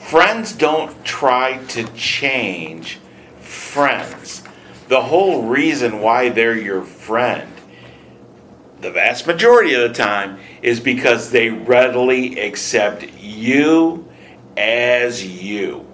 [0.08, 2.98] friends don't try to change
[3.41, 4.41] friends.
[4.88, 7.52] The whole reason why they're your friend,
[8.80, 14.08] the vast majority of the time, is because they readily accept you
[14.56, 15.86] as you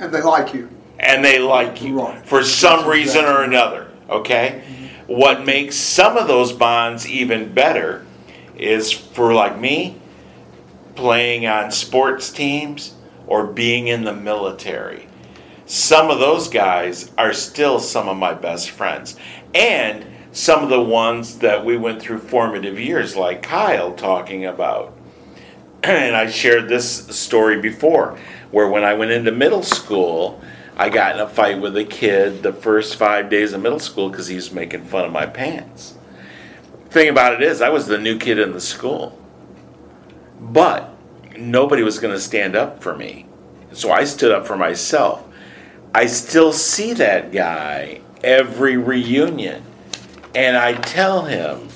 [0.00, 0.68] And they like you.
[0.98, 2.26] and they like you Right.
[2.26, 3.86] for some That's reason or another.
[4.10, 4.62] Okay?
[4.66, 5.12] Mm-hmm.
[5.14, 8.04] What makes some of those bonds even better
[8.56, 10.00] is for like me
[10.96, 12.94] playing on sports teams
[13.26, 15.06] or being in the military.
[15.66, 19.16] Some of those guys are still some of my best friends.
[19.54, 24.96] And some of the ones that we went through formative years, like Kyle talking about
[25.82, 28.18] and I shared this story before,
[28.50, 30.40] where when I went into middle school,
[30.76, 34.10] I got in a fight with a kid the first five days of middle school
[34.10, 35.94] because he was making fun of my pants.
[36.90, 39.18] Thing about it is, I was the new kid in the school,
[40.52, 40.90] but
[41.36, 43.26] nobody was going to stand up for me,
[43.72, 45.26] so I stood up for myself.
[45.94, 49.62] I still see that guy every reunion,
[50.34, 51.68] and I tell him,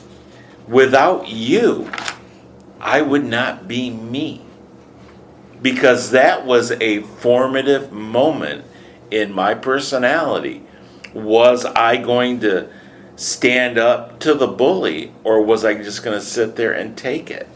[0.66, 1.90] without you,
[2.80, 4.42] I would not be me.
[5.62, 8.64] Because that was a formative moment
[9.10, 10.62] in my personality.
[11.12, 12.70] Was I going to
[13.16, 17.30] stand up to the bully or was I just going to sit there and take
[17.30, 17.46] it?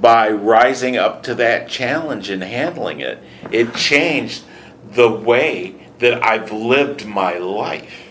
[0.00, 4.44] By rising up to that challenge and handling it, it changed
[4.90, 8.08] the way that I've lived my life.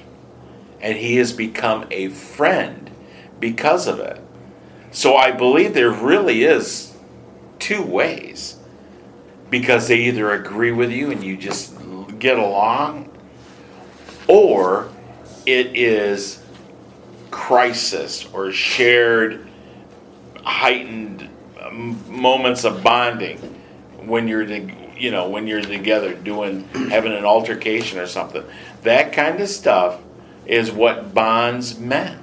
[0.79, 2.89] And he has become a friend
[3.39, 4.19] because of it.
[4.91, 6.95] So I believe there really is
[7.59, 8.57] two ways.
[9.49, 11.75] Because they either agree with you and you just
[12.19, 13.09] get along,
[14.27, 14.89] or
[15.45, 16.41] it is
[17.31, 19.49] crisis or shared
[20.43, 21.27] heightened
[21.71, 23.37] moments of bonding
[23.97, 28.43] when you're you know when you're together doing having an altercation or something.
[28.83, 30.01] That kind of stuff
[30.45, 32.17] is what bonds men.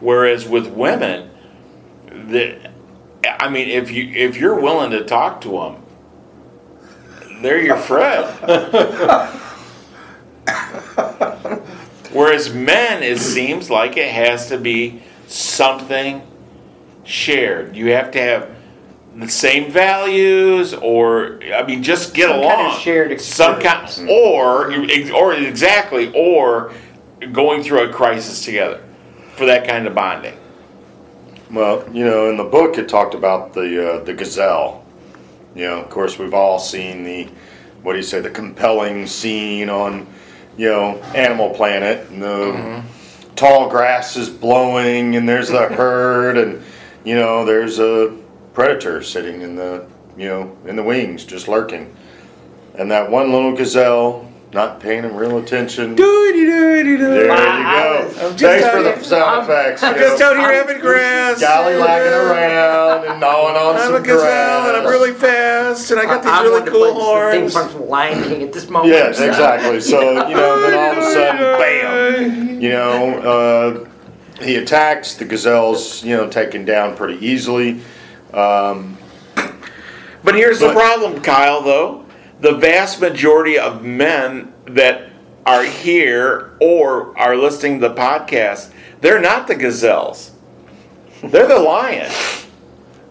[0.00, 1.30] Whereas with women
[2.06, 2.58] the
[3.24, 5.82] I mean if you if you're willing to talk to them
[7.40, 8.26] they're your friend.
[12.12, 16.22] Whereas men, it seems like it has to be something
[17.08, 17.74] shared.
[17.74, 18.50] You have to have
[19.16, 22.56] the same values, or I mean, just get Some along.
[22.56, 24.72] kind of shared Some kind, or
[25.12, 26.72] or exactly, or
[27.32, 28.82] going through a crisis together
[29.34, 30.36] for that kind of bonding.
[31.50, 34.84] Well, you know, in the book it talked about the uh, the gazelle.
[35.54, 37.28] You know, of course, we've all seen the
[37.82, 40.06] what do you say, the compelling scene on
[40.56, 42.82] you know Animal Planet, and the
[43.34, 46.62] tall grass is blowing, and there's the herd, and
[47.08, 48.14] you know, there's a
[48.52, 51.94] predator sitting in the you know in the wings, just lurking,
[52.74, 54.26] and that one little gazelle.
[54.50, 55.94] Not paying him real attention.
[55.94, 57.34] There you go.
[57.34, 59.82] I was- I'm Thanks just for the telling you, sound I'm- effects.
[59.82, 60.26] you I'm just know.
[60.30, 61.42] out here having grass.
[61.42, 64.68] Gollywagging around and gnawing on I'm some a gazelle grass.
[64.68, 67.30] and I'm really fast and I got these I really wanted to cool play the
[67.32, 67.52] theme horns.
[67.52, 68.94] song from Lion King at this moment.
[68.94, 69.80] Yes, exactly.
[69.82, 72.60] So you know, then all of a sudden, bam!
[72.62, 73.88] You know, uh,
[74.40, 75.14] he attacks.
[75.14, 77.80] The gazelle's you know taken down pretty easily.
[78.32, 78.96] Um,
[80.24, 82.04] But here's the problem, Kyle, though.
[82.40, 85.10] The vast majority of men that
[85.46, 88.70] are here or are listening to the podcast,
[89.00, 90.32] they're not the gazelles.
[91.22, 92.12] They're the lion.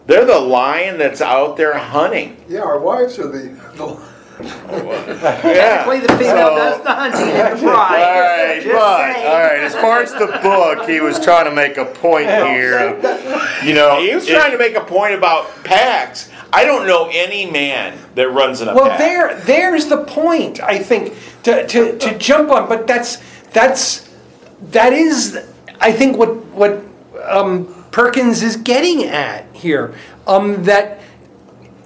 [0.06, 2.38] They're the lion that's out there hunting.
[2.48, 4.00] Yeah, our wives are the, the
[4.40, 5.84] Yeah.
[5.84, 8.02] Play the female So- does the hunting and the bride.
[8.02, 9.28] right, Just but saying.
[9.28, 9.60] all right.
[9.60, 12.96] As far as the book, he was trying to make a point here.
[13.64, 16.30] You know, He was it- trying to make a point about packs.
[16.54, 19.00] I don't know any man that runs in a Well, pack.
[19.00, 20.62] there, there's the point.
[20.62, 23.18] I think to, to, to jump on, but that's
[23.52, 24.08] that's
[24.72, 25.38] that is,
[25.82, 26.84] I think what what
[27.28, 29.96] um, Perkins is getting at here.
[30.28, 31.04] Um, that y-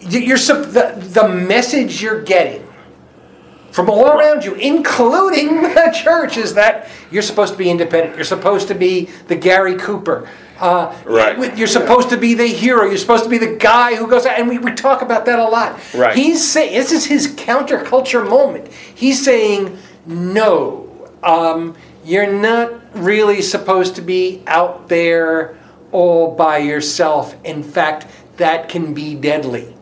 [0.02, 2.68] you're the the message you're getting
[3.72, 8.16] from all around you, including the church, is that you're supposed to be independent.
[8.16, 10.30] You're supposed to be the Gary Cooper.
[10.60, 11.58] Uh, Right.
[11.58, 12.86] You're supposed to be the hero.
[12.86, 15.40] You're supposed to be the guy who goes out, and we, we talk about that
[15.40, 15.80] a lot.
[15.94, 16.16] Right.
[16.16, 18.68] He's saying this is his counterculture moment.
[18.68, 21.10] He's saying no.
[21.24, 25.58] Um, you're not really supposed to be out there
[25.92, 27.36] all by yourself.
[27.44, 29.76] In fact, that can be deadly.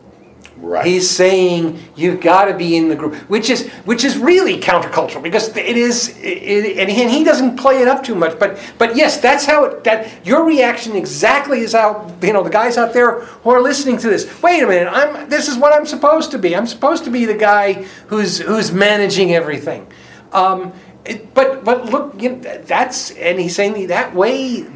[0.60, 0.84] Right.
[0.84, 5.22] He's saying you've got to be in the group, which is which is really countercultural
[5.22, 8.38] because it is, it, and, he, and he doesn't play it up too much.
[8.38, 9.84] But but yes, that's how it.
[9.84, 13.98] That your reaction exactly is how you know the guys out there who are listening
[13.98, 14.42] to this.
[14.42, 15.28] Wait a minute, I'm.
[15.28, 16.56] This is what I'm supposed to be.
[16.56, 19.86] I'm supposed to be the guy who's who's managing everything.
[20.32, 20.72] Um,
[21.04, 24.66] it, but but look, you know, that's and he's saying that way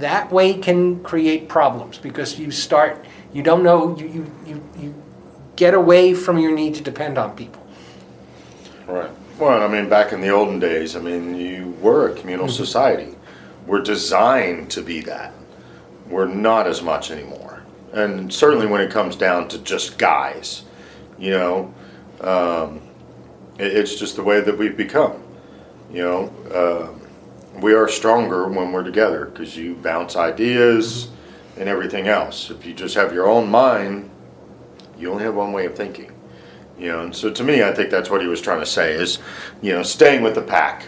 [0.00, 5.03] that way can create problems because you start you don't know you you you, you
[5.56, 7.64] get away from your need to depend on people.
[8.86, 9.10] Right.
[9.38, 13.14] Well, I mean, back in the olden days, I mean, you were a communal society.
[13.66, 15.32] We're designed to be that.
[16.08, 17.62] We're not as much anymore.
[17.92, 20.64] And certainly when it comes down to just guys,
[21.18, 21.74] you know,
[22.20, 22.80] um,
[23.58, 25.22] it, it's just the way that we've become.
[25.90, 31.08] You know, uh, we are stronger when we're together because you bounce ideas
[31.56, 32.50] and everything else.
[32.50, 34.10] If you just have your own mind,
[34.98, 36.10] you only have one way of thinking.
[36.78, 38.92] You know, and so to me, I think that's what he was trying to say
[38.94, 39.18] is,
[39.62, 40.84] you know, staying with the pack.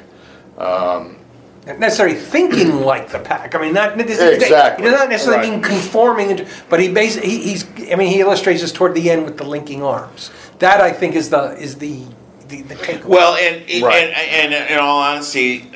[0.59, 1.17] Um,
[1.67, 3.55] Not necessarily thinking like the pack.
[3.55, 4.85] I mean, not this, Exactly.
[4.85, 5.51] He does not necessarily Right.
[5.53, 7.65] mean conforming, into, but he bas- he, he's.
[7.93, 10.31] I mean, he illustrates this toward the end with the linking arms.
[10.59, 12.03] That I think is the is the
[12.49, 13.05] the, the takeaway.
[13.05, 14.09] Well, and, Right.
[14.09, 15.71] and and in all honesty,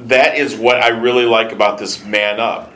[0.00, 2.72] that is what I really like about this man up.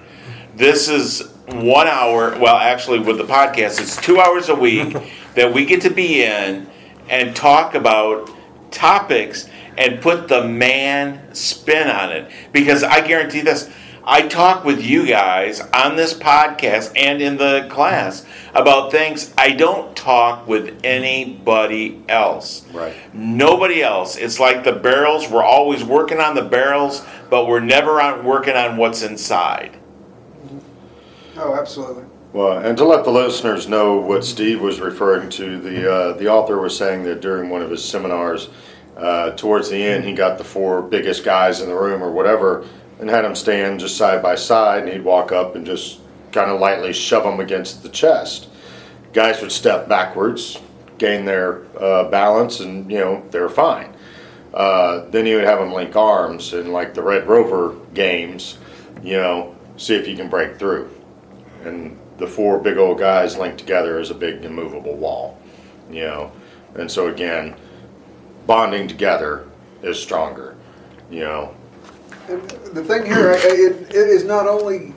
[0.54, 2.38] This is one hour.
[2.38, 4.96] Well, actually, with the podcast, it's two hours a week
[5.34, 6.68] that we get to be in
[7.08, 8.30] and talk about
[8.70, 12.30] topics and put the man spin on it.
[12.52, 13.70] Because I guarantee this.
[14.04, 19.52] I talk with you guys on this podcast and in the class about things I
[19.52, 22.66] don't talk with anybody else.
[22.72, 22.96] Right.
[23.14, 24.16] Nobody else.
[24.16, 25.30] It's like the barrels.
[25.30, 29.78] We're always working on the barrels, but we're never on working on what's inside.
[31.36, 32.04] Oh, absolutely.
[32.32, 36.28] well, and to let the listeners know what Steve was referring to, the uh, the
[36.28, 38.50] author was saying that during one of his seminars,
[38.96, 42.66] uh, towards the end, he got the four biggest guys in the room or whatever,
[43.00, 46.00] and had them stand just side by side, and he'd walk up and just
[46.32, 48.48] kind of lightly shove them against the chest.
[49.12, 50.58] Guys would step backwards,
[50.98, 53.94] gain their uh, balance, and you know they're fine.
[54.52, 58.58] Uh, then he would have them link arms in like the Red Rover games,
[59.02, 60.90] you know, see if you can break through.
[61.64, 65.38] And the four big old guys linked together as a big immovable wall,
[65.90, 66.32] you know.
[66.74, 67.54] And so again,
[68.46, 69.48] bonding together
[69.82, 70.56] is stronger,
[71.10, 71.54] you know.
[72.28, 74.94] And the thing here, it, it is not only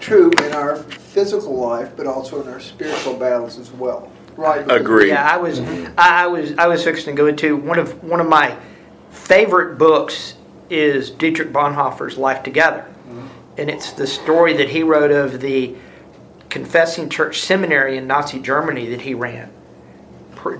[0.00, 4.10] true in our physical life, but also in our spiritual battles as well.
[4.36, 4.64] Right?
[4.70, 5.08] Agree.
[5.08, 8.20] Yeah, I was, I, I was, I was fixing to go into one of one
[8.20, 8.56] of my
[9.10, 10.36] favorite books
[10.70, 13.26] is Dietrich Bonhoeffer's Life Together, mm-hmm.
[13.58, 15.74] and it's the story that he wrote of the
[16.50, 19.50] confessing church seminary in Nazi Germany that he ran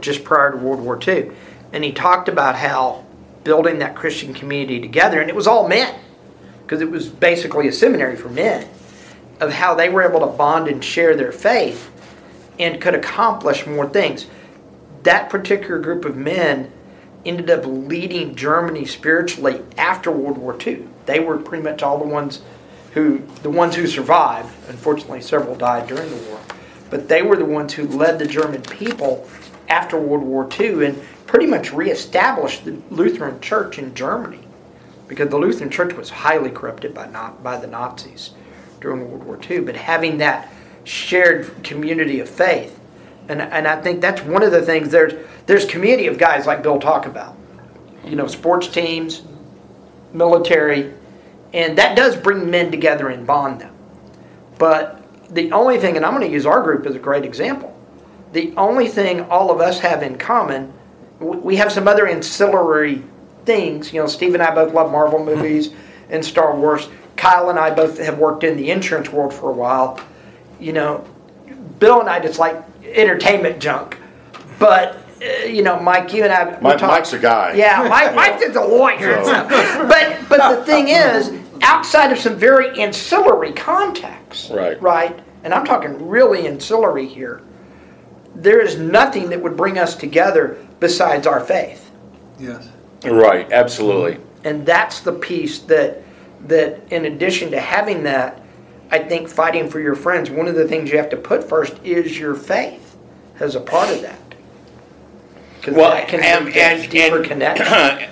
[0.00, 1.30] just prior to World War II,
[1.72, 3.04] and he talked about how
[3.44, 5.98] building that Christian community together, and it was all men,
[6.62, 8.68] because it was basically a seminary for men,
[9.40, 11.90] of how they were able to bond and share their faith
[12.58, 14.26] and could accomplish more things.
[15.02, 16.70] That particular group of men
[17.24, 20.86] ended up leading Germany spiritually after World War II.
[21.06, 22.42] They were pretty much all the ones
[22.92, 24.52] who, the ones who survived.
[24.68, 26.40] Unfortunately, several died during the war,
[26.90, 29.28] but they were the ones who led the German people
[29.68, 34.40] after World War II and pretty much reestablished the Lutheran Church in Germany,
[35.06, 38.30] because the Lutheran Church was highly corrupted by not by the Nazis
[38.80, 39.60] during World War II.
[39.60, 40.52] But having that
[40.84, 42.80] shared community of faith
[43.30, 45.12] and, and I think that's one of the things there's
[45.46, 47.36] there's community of guys like Bill talk about.
[48.04, 49.22] You know, sports teams,
[50.12, 50.92] military,
[51.52, 53.74] and that does bring men together and bond them.
[54.58, 57.76] But the only thing, and I'm going to use our group as a great example,
[58.32, 60.72] the only thing all of us have in common,
[61.18, 63.02] we have some other ancillary
[63.44, 63.92] things.
[63.92, 65.70] You know, Steve and I both love Marvel movies
[66.10, 66.88] and Star Wars.
[67.16, 70.00] Kyle and I both have worked in the insurance world for a while.
[70.58, 71.06] You know,
[71.78, 73.98] Bill and I just like entertainment junk.
[74.58, 76.60] But, uh, you know, Mike, you and I.
[76.60, 77.54] Mike, talk, Mike's a guy.
[77.54, 79.48] Yeah, Mike, Mike is a lawyer stuff.
[79.48, 84.80] But, but the thing is, outside of some very ancillary contexts, Right.
[84.82, 85.18] right?
[85.44, 87.40] And I'm talking really ancillary here.
[88.34, 91.90] There is nothing that would bring us together besides our faith.
[92.38, 92.68] Yes.
[93.04, 94.18] Right, absolutely.
[94.44, 96.02] And that's the piece that
[96.46, 98.42] that in addition to having that,
[98.90, 101.74] I think fighting for your friends, one of the things you have to put first
[101.84, 102.96] is your faith
[103.38, 104.18] as a part of that.
[105.68, 107.66] Well, that can and, and, deeper and, connection.
[107.68, 108.10] and,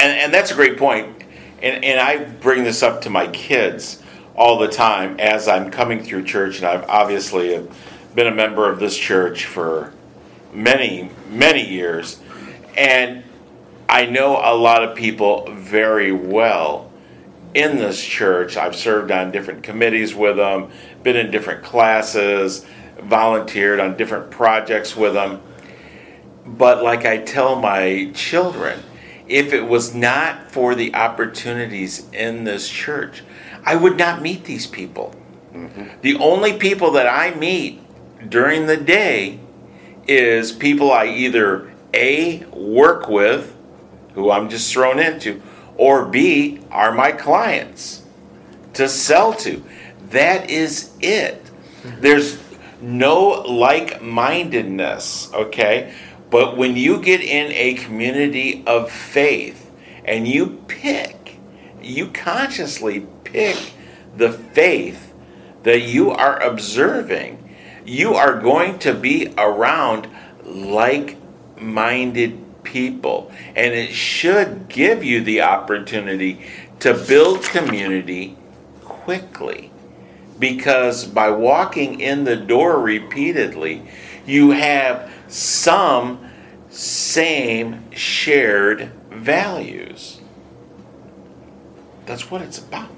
[0.00, 1.23] and that's a great point.
[1.64, 4.02] And, and I bring this up to my kids
[4.36, 7.66] all the time as I'm coming through church, and I've obviously
[8.14, 9.94] been a member of this church for
[10.52, 12.20] many, many years.
[12.76, 13.24] And
[13.88, 16.92] I know a lot of people very well
[17.54, 18.58] in this church.
[18.58, 20.70] I've served on different committees with them,
[21.02, 22.66] been in different classes,
[23.00, 25.40] volunteered on different projects with them.
[26.44, 28.80] But like I tell my children,
[29.28, 33.22] if it was not for the opportunities in this church,
[33.64, 35.14] I would not meet these people.
[35.52, 36.00] Mm-hmm.
[36.02, 37.80] The only people that I meet
[38.28, 39.38] during the day
[40.06, 43.56] is people I either A, work with,
[44.14, 45.40] who I'm just thrown into,
[45.76, 48.02] or B, are my clients
[48.74, 49.62] to sell to.
[50.10, 51.42] That is it.
[51.44, 52.00] Mm-hmm.
[52.00, 52.38] There's
[52.80, 55.94] no like mindedness, okay?
[56.34, 59.70] But when you get in a community of faith
[60.04, 61.38] and you pick,
[61.80, 63.72] you consciously pick
[64.16, 65.14] the faith
[65.62, 67.54] that you are observing,
[67.86, 70.08] you are going to be around
[70.42, 71.18] like
[71.56, 73.30] minded people.
[73.54, 76.44] And it should give you the opportunity
[76.80, 78.36] to build community
[78.82, 79.70] quickly.
[80.40, 83.82] Because by walking in the door repeatedly,
[84.26, 86.23] you have some
[86.74, 90.20] same shared values.
[92.06, 92.90] That's what it's about.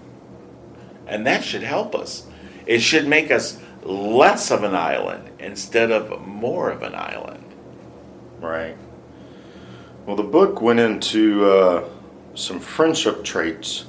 [1.06, 2.26] And that should help us.
[2.66, 7.44] It should make us less of an island instead of more of an island.
[8.40, 8.76] Right.
[10.04, 11.88] Well, the book went into uh,
[12.34, 13.84] some friendship traits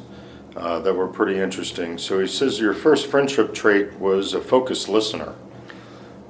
[0.56, 1.98] uh, that were pretty interesting.
[1.98, 5.34] So he says your first friendship trait was a focused listener,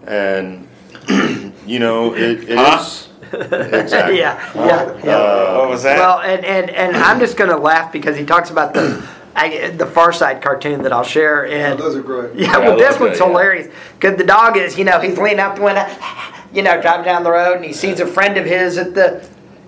[0.06, 0.68] and
[1.66, 2.78] you know it, it Huh?
[2.82, 4.18] is- exactly.
[4.20, 5.18] Yeah, yeah, yeah.
[5.18, 5.98] Uh, what was that?
[6.00, 9.70] Well, and, and, and I'm just going to laugh because he talks about the I,
[9.70, 11.46] the Far Side cartoon that I'll share.
[11.46, 12.36] Oh, And those are great.
[12.36, 13.68] yeah, Yeah, well, this one's that, hilarious
[14.00, 15.86] because the dog is, you know, he's leaning out the window,
[16.54, 19.28] you know, driving down the road, and he sees a friend of his at the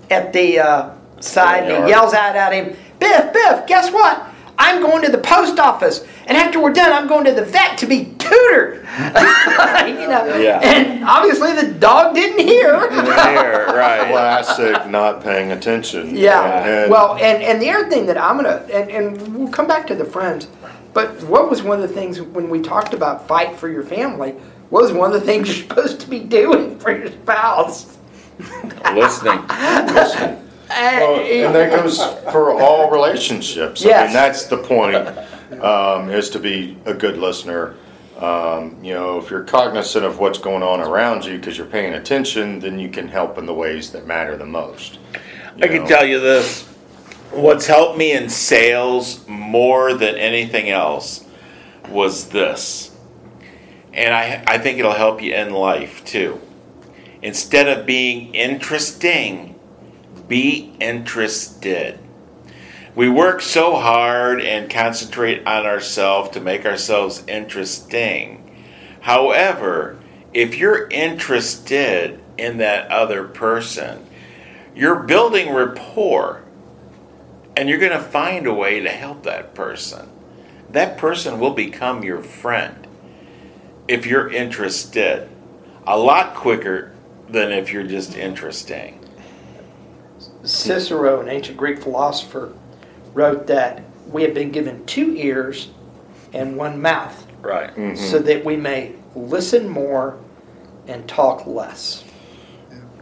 [0.09, 4.25] at the uh, side, and he yells out at him, "Biff, Biff, guess what?
[4.61, 7.77] I'm going to the post office, and after we're done, I'm going to the vet
[7.79, 10.59] to be tutored." you know, Yeah.
[10.61, 12.77] and obviously the dog didn't hear.
[12.89, 14.11] There, right.
[14.11, 16.15] Classic not paying attention.
[16.15, 16.63] Yeah.
[16.65, 19.87] And- well, and, and the other thing that I'm gonna and, and we'll come back
[19.87, 20.47] to the friends,
[20.93, 24.31] but what was one of the things when we talked about fight for your family?
[24.69, 27.97] What was one of the things you're supposed to be doing for your spouse?
[28.93, 29.41] Listening.
[29.93, 30.48] listen.
[30.69, 33.83] Well, and that goes for all relationships.
[33.83, 34.03] I Yes.
[34.05, 35.07] mean, that's the point,
[35.63, 37.75] um, is to be a good listener.
[38.19, 41.93] Um, you know, if you're cognizant of what's going on around you because you're paying
[41.93, 44.99] attention, then you can help in the ways that matter the most.
[45.61, 46.65] I can tell you this.
[47.31, 51.25] What's helped me in sales more than anything else
[51.89, 52.91] was this.
[53.93, 56.39] And I, I think it'll help you in life too.
[57.21, 59.55] Instead of being interesting,
[60.29, 61.99] be interested.
[62.95, 68.65] We work so hard and concentrate on ourselves to make ourselves interesting.
[69.01, 69.99] However,
[70.33, 74.05] if you're interested in that other person,
[74.75, 76.43] you're building rapport
[77.57, 80.09] and you're going to find a way to help that person.
[80.69, 82.87] That person will become your friend
[83.87, 85.27] if you're interested
[85.85, 86.93] a lot quicker
[87.27, 88.98] than if you're just interesting.
[90.43, 92.53] Cicero, an ancient Greek philosopher,
[93.13, 95.69] wrote that we have been given two ears
[96.33, 97.69] and one mouth Right.
[97.75, 97.95] Mm-hmm.
[97.95, 100.17] so that we may listen more
[100.87, 102.03] and talk less.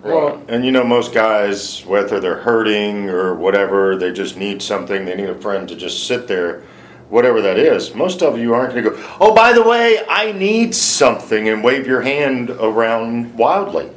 [0.03, 5.05] Well, and you know, most guys, whether they're hurting or whatever, they just need something.
[5.05, 6.63] They need a friend to just sit there,
[7.09, 7.93] whatever that is.
[7.95, 11.63] Most of you aren't going to go, oh, by the way, I need something, and
[11.63, 13.89] wave your hand around wildly,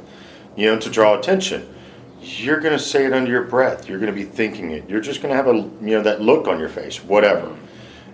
[0.55, 1.71] you know, to draw attention.
[2.21, 3.89] You're going to say it under your breath.
[3.89, 4.87] You're going to be thinking it.
[4.87, 7.57] You're just going to have a, you know, that look on your face, whatever.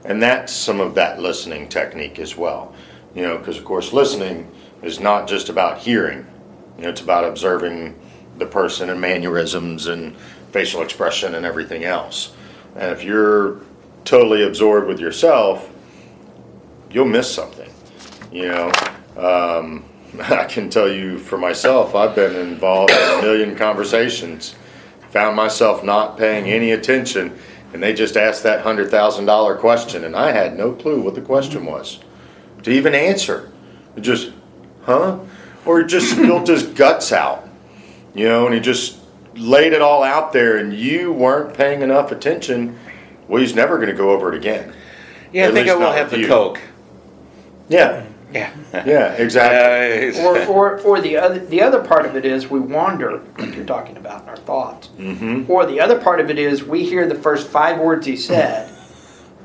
[0.05, 2.73] And that's some of that listening technique as well.
[3.13, 4.49] You know, because of course, listening
[4.81, 6.25] is not just about hearing.
[6.77, 7.99] You know, it's about observing
[8.37, 10.15] the person and mannerisms and
[10.51, 12.33] facial expression and everything else.
[12.75, 13.59] And if you're
[14.05, 15.69] totally absorbed with yourself,
[16.91, 17.69] you'll miss something.
[18.31, 18.71] You know,
[19.17, 19.83] um,
[20.21, 24.55] I can tell you for myself, I've been involved in a million conversations,
[25.11, 27.37] found myself not paying any attention,
[27.73, 31.15] and they just asked that hundred thousand dollar question, and I had no clue what
[31.15, 31.99] the question was
[32.63, 33.51] to even answer.
[33.95, 34.31] It just,
[34.83, 35.19] huh?
[35.65, 37.47] Or he just spilled his guts out,
[38.13, 38.99] you know, and he just
[39.35, 42.77] laid it all out there, and you weren't paying enough attention.
[43.27, 44.73] Well, he's never going to go over it again.
[45.31, 46.27] Yeah, I think I will have the you.
[46.27, 46.59] Coke.
[47.69, 48.53] Yeah, Yeah.
[48.85, 50.21] yeah, exactly.
[50.23, 53.65] Or, or, or the other the other part of it is we wander, like you're
[53.65, 54.89] talking about, in our thoughts.
[54.97, 55.49] Mm-hmm.
[55.49, 58.69] Or the other part of it is we hear the first five words he said,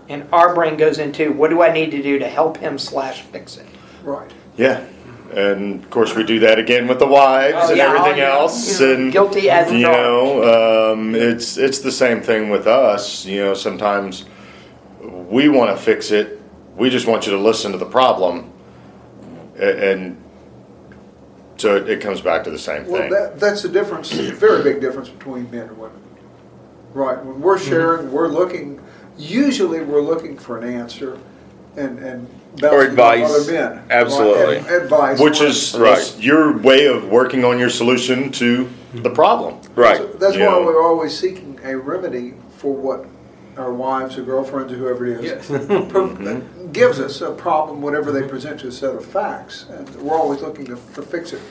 [0.09, 3.23] and our brain goes into what do I need to do to help him slash
[3.23, 3.67] fix it.
[4.03, 4.33] Right.
[4.57, 4.85] Yeah,
[5.33, 8.17] and of course we do that again with the wives Oh, and yeah, everything oh,
[8.17, 8.31] yeah.
[8.33, 9.97] else, You're and guilty as you charged.
[9.97, 13.25] know, um, it's it's the same thing with us.
[13.25, 14.25] You know, sometimes
[15.01, 16.41] we want to fix it.
[16.77, 18.62] We just want you to listen to the problem, a-
[19.59, 20.17] and
[21.57, 23.11] so it, it comes back to the same Well, thing.
[23.11, 26.01] that, that's the difference, a very big difference between men and women.
[26.93, 27.69] Right, when we're mm-hmm.
[27.69, 28.81] sharing, we're looking,
[29.17, 31.19] usually we're looking for an answer
[31.77, 32.29] and, and.
[32.61, 33.31] bouncing off advice.
[33.31, 33.73] Other men.
[33.77, 34.57] Right, Absolutely.
[34.59, 35.21] and Advice.
[35.21, 36.17] Which is Right.
[36.19, 39.59] your way of working on your solution to the problem.
[39.75, 39.99] Right.
[39.99, 40.65] So That's You why know.
[40.65, 43.07] we're always seeking a remedy for what
[43.57, 45.47] our wives or girlfriends or whoever it is.
[45.91, 46.41] pro-
[46.73, 50.41] Gives us a problem, whatever they present to a set of facts, and we're always
[50.41, 51.43] looking to, to fix it.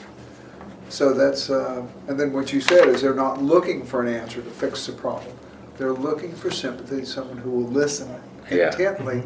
[0.89, 4.41] So that's, uh, and then what you said is they're not looking for an answer
[4.41, 5.35] to fix the problem.
[5.77, 8.09] They're looking for sympathy, someone who will listen
[8.49, 8.67] Yeah.
[8.71, 9.23] intently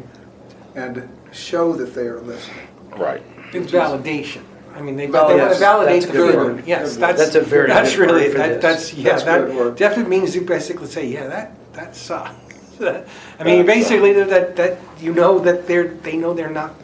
[0.74, 2.68] and show that they are listening.
[2.96, 3.22] Right.
[3.52, 4.42] It's validation.
[4.74, 5.40] I mean, they, they Validate.
[5.40, 6.56] want to validate the good feeling.
[6.56, 6.66] word.
[6.66, 8.62] Yes, that's, That's a very that's good word really, for that, this.
[8.62, 9.76] that's, yeah, That's a good that word.
[9.76, 12.45] definitely means you basically say, yeah, that, that sucks.
[13.38, 16.74] I mean, basically, that, that, you know that they're, they know they're not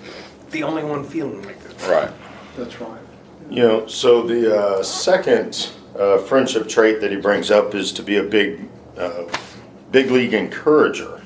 [0.50, 1.88] the only one feeling like this.
[1.88, 2.10] Right.
[2.56, 3.00] That's right.
[3.50, 8.02] You know, so the uh, second uh, friendship trait that he brings up is to
[8.02, 9.24] be a big, uh,
[9.90, 11.20] big league encourager.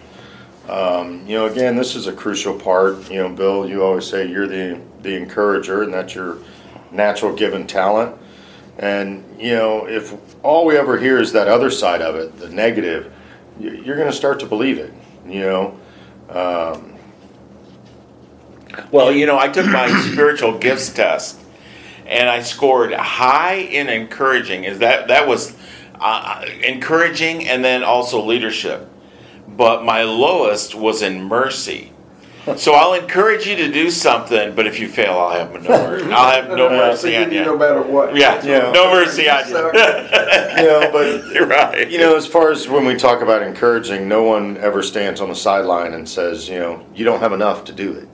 [0.69, 3.09] Um, you know, again, this is a crucial part.
[3.11, 6.39] You know, Bill, you always say you're the the encourager, and that's your
[6.91, 8.17] natural given talent.
[8.79, 10.15] And you know, if
[10.45, 13.13] all we ever hear is that other side of it, the negative, you-
[13.59, 14.93] you're going to start to believe it.
[15.27, 15.79] You know,
[16.31, 16.95] um,
[18.91, 21.41] Well, you know, I took my spiritual gifts test,
[22.07, 24.65] and I scored high in encouraging.
[24.65, 25.57] Is that that was
[26.01, 28.89] uh, encouraging, and then also leadership.
[29.49, 31.93] But my lowest was in mercy.
[32.57, 36.13] So I'll encourage you to do something, but if you fail, I'll have no mercy.
[36.13, 38.15] I'll have no mercy on you No matter what.
[38.15, 38.71] Yeah, Yeah.
[38.71, 39.57] no mercy on you.
[39.57, 41.91] you know, but You're right.
[41.91, 45.29] You know, as far as when we talk about encouraging, no one ever stands on
[45.29, 48.09] the sideline and says, you know, you don't have enough to do it.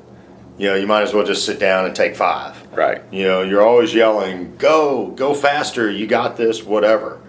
[0.56, 2.56] You know, you might as well just sit down and take five.
[2.74, 3.02] right.
[3.10, 7.20] You know, you're always yelling, go, go faster, you got this, whatever.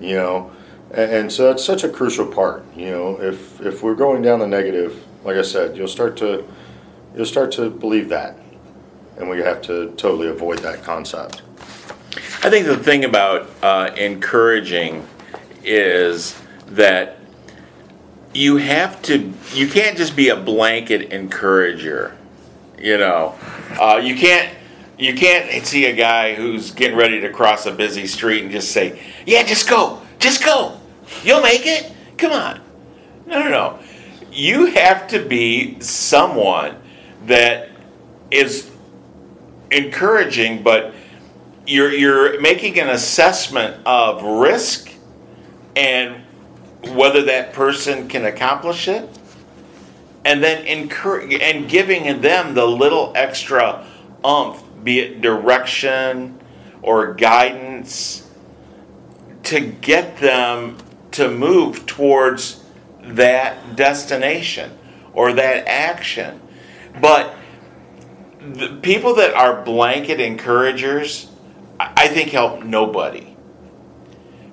[0.00, 0.50] You know,
[0.90, 2.64] And, and so that's such a crucial part.
[2.76, 6.44] You know, if if we're going down the negative, like I said, you'll start to
[7.14, 8.38] you'll start to believe that,
[9.16, 11.42] and we have to totally avoid that concept.
[12.42, 15.06] I think the thing about uh, encouraging
[15.64, 17.18] is that
[18.32, 22.16] you have to, you can't just be a blanket encourager.
[22.78, 23.34] You know,
[23.80, 24.54] uh, you can't,
[24.98, 28.70] you can't see a guy who's getting ready to cross a busy street and just
[28.70, 30.78] say, "Yeah, just go, just go,
[31.24, 32.60] you'll make it." Come on,
[33.26, 33.78] no, no, no.
[34.38, 36.76] You have to be someone
[37.26, 37.70] that
[38.30, 38.70] is
[39.72, 40.94] encouraging, but
[41.66, 44.92] you're you're making an assessment of risk
[45.74, 46.22] and
[46.90, 49.10] whether that person can accomplish it
[50.24, 53.84] and then encourage and giving them the little extra
[54.22, 56.38] umph be it direction
[56.82, 58.30] or guidance
[59.42, 60.76] to get them
[61.10, 62.57] to move towards
[63.14, 64.76] that destination
[65.12, 66.40] or that action
[67.00, 67.34] but
[68.40, 71.28] the people that are blanket encouragers
[71.80, 73.36] I think help nobody.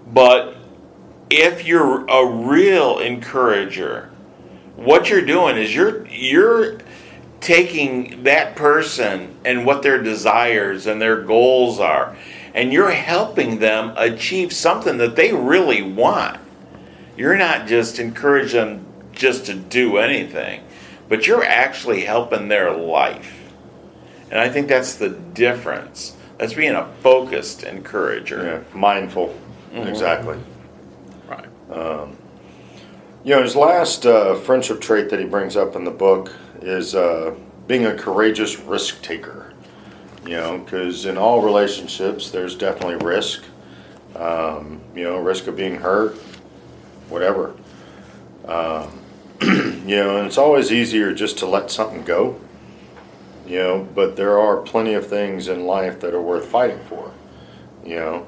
[0.08, 0.56] But
[1.30, 4.12] if you're a real encourager,
[4.76, 6.80] what you're doing is you're you're
[7.42, 12.16] taking that person and what their desires and their goals are
[12.54, 16.40] and you're helping them achieve something that they really want.
[17.18, 20.62] You're not just encouraging them just to do anything,
[21.08, 23.34] but you're actually helping their life.
[24.30, 26.16] And I think that's the difference.
[26.38, 28.44] That's being a focused encourager.
[28.44, 29.38] Yeah, mindful,
[29.74, 30.38] exactly.
[31.28, 31.46] Right.
[33.26, 36.94] You know, his last uh, friendship trait that he brings up in the book is
[36.94, 37.34] uh,
[37.66, 39.52] being a courageous risk taker.
[40.26, 43.44] You know, because in all relationships, there's definitely risk.
[44.16, 46.18] Um, you know, risk of being hurt,
[47.10, 47.56] whatever.
[48.46, 49.00] Um,
[49.42, 52.40] you know, and it's always easier just to let something go.
[53.46, 57.14] You know, but there are plenty of things in life that are worth fighting for.
[57.86, 58.28] You know,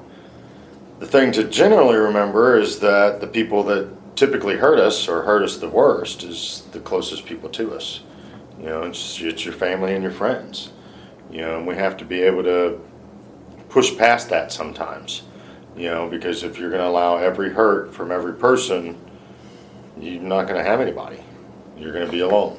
[1.00, 5.42] the thing to generally remember is that the people that typically hurt us or hurt
[5.42, 8.00] us the worst is the closest people to us.
[8.58, 10.70] You know, it's, it's your family and your friends.
[11.30, 12.80] You know, and we have to be able to
[13.68, 15.22] push past that sometimes.
[15.78, 19.00] You know, because if you're going to allow every hurt from every person,
[20.00, 21.22] you're not going to have anybody.
[21.76, 22.58] You're going to be alone.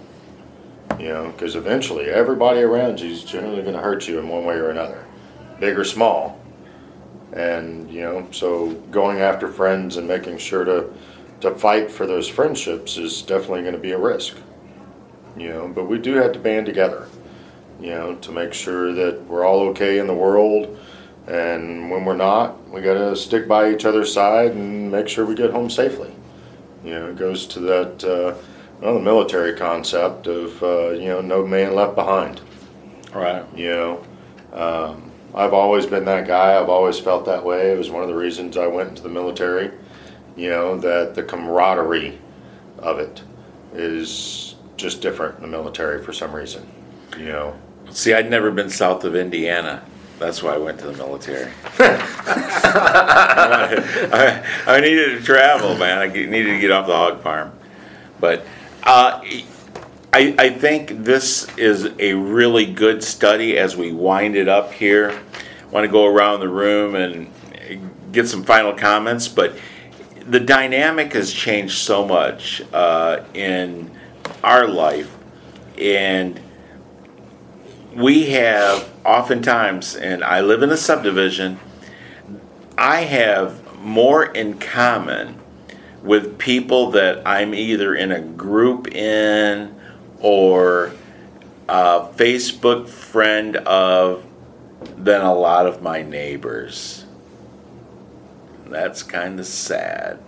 [0.98, 4.46] You know, because eventually everybody around you is generally going to hurt you in one
[4.46, 5.06] way or another,
[5.60, 6.40] big or small.
[7.34, 10.90] And you know, so going after friends and making sure to
[11.42, 14.38] to fight for those friendships is definitely going to be a risk.
[15.38, 17.08] You know, but we do have to band together.
[17.82, 20.78] You know, to make sure that we're all okay in the world,
[21.30, 25.26] and when we're not, we got to stick by each other's side and make sure
[25.26, 26.14] we get home safely.
[26.84, 28.36] You know, it goes to that uh,
[28.82, 32.42] well, the military concept of uh, you know no man left behind.
[33.14, 33.46] Right.
[33.56, 34.04] You know,
[34.54, 36.60] um, I've always been that guy.
[36.60, 37.72] I've always felt that way.
[37.72, 39.72] It was one of the reasons I went into the military.
[40.36, 42.18] You know that the camaraderie
[42.78, 43.22] of it
[43.74, 46.68] is just different in the military for some reason.
[47.18, 47.60] You know,
[47.92, 49.84] See, I'd never been south of Indiana.
[50.20, 51.50] That's why I went to the military.
[54.12, 55.98] I, I needed to travel, man.
[55.98, 57.54] I needed to get off the hog farm.
[58.20, 58.46] But
[58.84, 59.22] uh,
[60.12, 65.12] I, I think this is a really good study as we wind it up here.
[65.12, 67.32] I want to go around the room and
[68.12, 69.56] get some final comments, but
[70.26, 73.90] the dynamic has changed so much uh, in
[74.44, 75.16] our life.
[75.78, 76.42] And
[77.96, 81.60] we have oftentimes, and I live in a subdivision,
[82.78, 85.40] I have more in common
[86.04, 89.76] with people that I'm either in a group in
[90.20, 90.94] or
[91.68, 94.26] a Facebook friend of
[94.98, 97.06] than a lot of my neighbors.
[98.68, 100.20] That's kind of sad.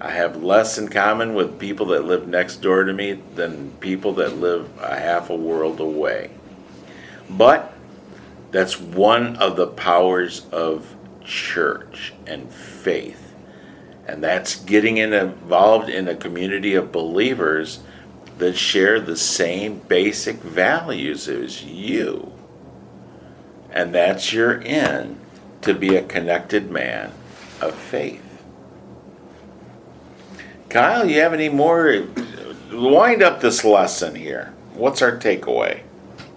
[0.00, 4.14] I have less in common with people that live next door to me than people
[4.14, 6.30] that live a half a world away.
[7.28, 7.69] But
[8.50, 13.34] that's one of the powers of church and faith.
[14.06, 17.80] And that's getting in- involved in a community of believers
[18.38, 22.32] that share the same basic values as you.
[23.70, 25.20] And that's your in
[25.62, 27.12] to be a connected man
[27.60, 28.42] of faith.
[30.70, 32.06] Kyle, you have any more?
[32.72, 34.54] Wind up this lesson here.
[34.74, 35.82] What's our takeaway?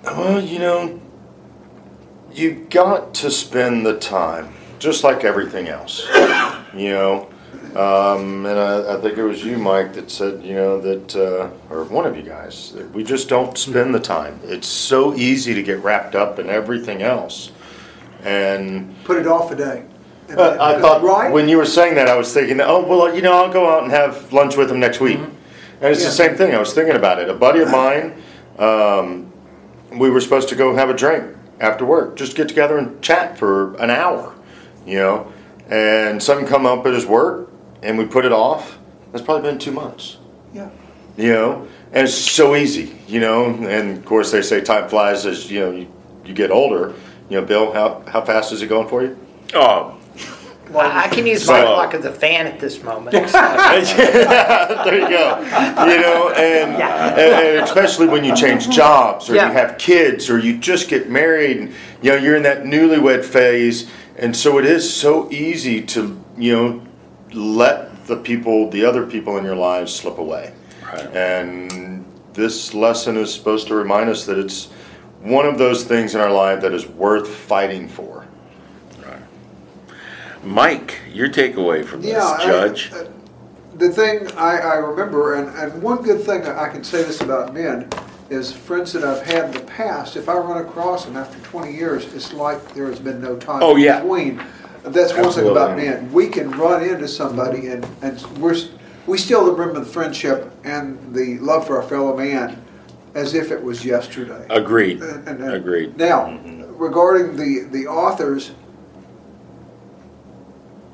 [0.04, 1.00] Well, you know,
[2.34, 6.08] you got to spend the time, just like everything else.
[6.74, 7.30] You know,
[7.76, 11.50] Um, and I, I think it was you, Mike, that said, you know, that, uh,
[11.74, 14.40] or one of you guys, that we just don't spend the time.
[14.44, 17.52] It's so easy to get wrapped up in everything else.
[18.24, 19.84] And Put it off a day.
[20.30, 21.32] And uh, I thought, Right?
[21.32, 23.84] when you were saying that, I was thinking, oh, well, you know, I'll go out
[23.84, 25.18] and have lunch with him next week.
[25.18, 26.08] And it's Yeah.
[26.10, 26.54] the same thing.
[26.54, 27.28] I was thinking about it.
[27.30, 28.14] A buddy of mine,
[28.60, 29.32] um,
[29.98, 31.26] we were supposed to go have a drink
[31.60, 34.34] after work, just get together and chat for an hour,
[34.86, 35.32] you know.
[35.70, 37.50] And something come up at his work,
[37.82, 38.78] and we put it off.
[39.12, 40.18] That's probably been two months,
[40.54, 40.70] Yeah.
[41.18, 41.68] you know.
[41.94, 43.46] And it's so easy, you know.
[43.46, 45.88] And of course, they say time flies as you know you,
[46.26, 46.94] you get older.
[47.30, 49.18] You know, Bill, how how fast is it going for you?
[49.54, 49.98] Oh,
[50.74, 53.12] I I can use my So- clock as a fan at this moment.
[53.32, 55.40] there you go.
[55.40, 57.10] You know, and, Yeah.
[57.10, 58.72] and, and especially when you change mm-hmm.
[58.72, 59.48] jobs or Yeah.
[59.48, 63.24] you have kids or you just get married, and, you know, you're in that newlywed
[63.24, 66.82] phase, and so it is so easy to you know
[67.34, 70.54] let the people, the other people in your lives, slip away.
[70.86, 71.16] Right.
[71.16, 74.70] And this lesson is supposed to remind us that it's
[75.22, 78.23] one of those things in our life that is worth fighting for.
[80.44, 82.92] Mike, your takeaway from this, Yeah, I- Judge?
[82.94, 83.06] uh,
[83.76, 87.54] the thing I, I remember, and, and one good thing I can say this about
[87.54, 87.90] men,
[88.30, 91.74] is friends that I've had in the past, if I run across them after 20
[91.74, 94.00] years, it's like there has been no time Oh, yeah.
[94.02, 94.42] between.
[94.84, 96.12] That's one thing about men.
[96.12, 98.56] We can run into somebody and, and we're,
[99.08, 102.62] we still remember the friendship and the love for our fellow man
[103.16, 104.46] as if it was yesterday.
[104.50, 105.02] Agreed.
[105.02, 105.98] And- and- and- Agreed.
[105.98, 106.38] Now,
[106.76, 108.52] regarding the, the author's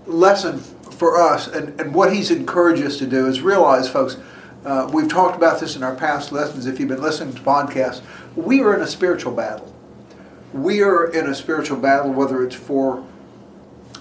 [0.10, 4.18] lesson for us and, and what he's encouraged us to do is realize, folks,
[4.66, 6.66] uh, we've talked about this in our past lessons.
[6.66, 8.02] If you've been listening to podcasts,
[8.36, 9.74] we are in a spiritual battle.
[10.52, 13.06] We are in a spiritual battle, whether it's for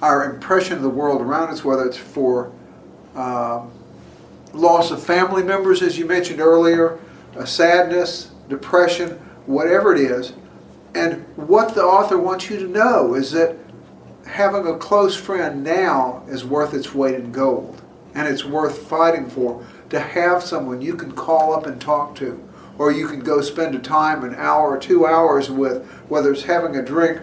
[0.03, 2.53] our impression of the world around us, whether it's for
[3.15, 3.71] um,
[4.53, 6.99] loss of family members, as you mentioned earlier,
[7.37, 9.11] uh, sadness, depression,
[9.47, 10.33] whatever it is.
[10.95, 13.57] And what the author wants you to know is that
[14.29, 17.83] having a close friend now is worth its weight in gold.
[18.15, 19.65] And it's worth fighting for.
[19.91, 22.43] To have someone you can call up and talk to,
[22.77, 26.43] or you can go spend a time, an hour or two hours with, whether it's
[26.43, 27.23] having a drink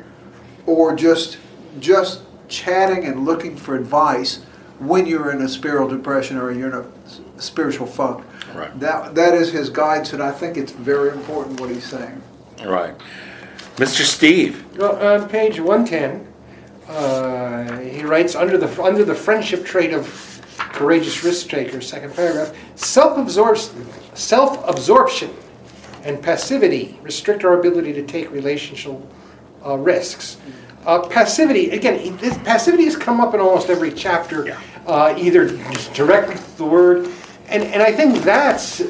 [0.65, 1.37] or just
[1.79, 4.43] just chatting and looking for advice
[4.79, 8.25] when you're in a spiritual depression or you're in a spiritual funk.
[8.53, 8.77] Right.
[8.79, 12.21] That that is his guidance, and I think it's very important what he's saying.
[12.63, 12.95] Right.
[13.75, 14.03] Mr.
[14.03, 14.63] Steve.
[14.77, 16.25] Well, on page 110,
[16.87, 22.55] uh, he writes, under the, under the friendship trait of courageous risk taker, second paragraph,
[22.75, 25.33] self-absorption, self-absorption
[26.03, 29.05] and passivity restrict our ability to take relational
[29.65, 30.37] uh, risks.
[30.85, 34.55] Uh, passivity, again, this, passivity has come up in almost every chapter,
[34.85, 35.47] uh, either
[35.93, 37.09] directly the word,
[37.47, 38.81] and, and I think that's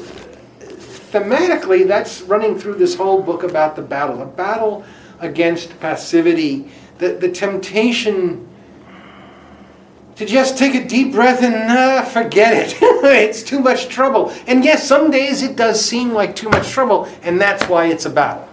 [1.12, 4.84] thematically, that's running through this whole book about the battle, a battle
[5.20, 8.46] against passivity, the, the temptation
[10.16, 12.78] to just take a deep breath and uh, forget it.
[12.80, 14.32] it's too much trouble.
[14.46, 18.06] And yes, some days it does seem like too much trouble, and that's why it's
[18.06, 18.48] a battle.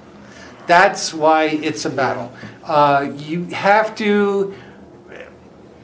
[0.67, 2.31] That's why it's a battle.
[2.63, 4.53] Uh, you have to.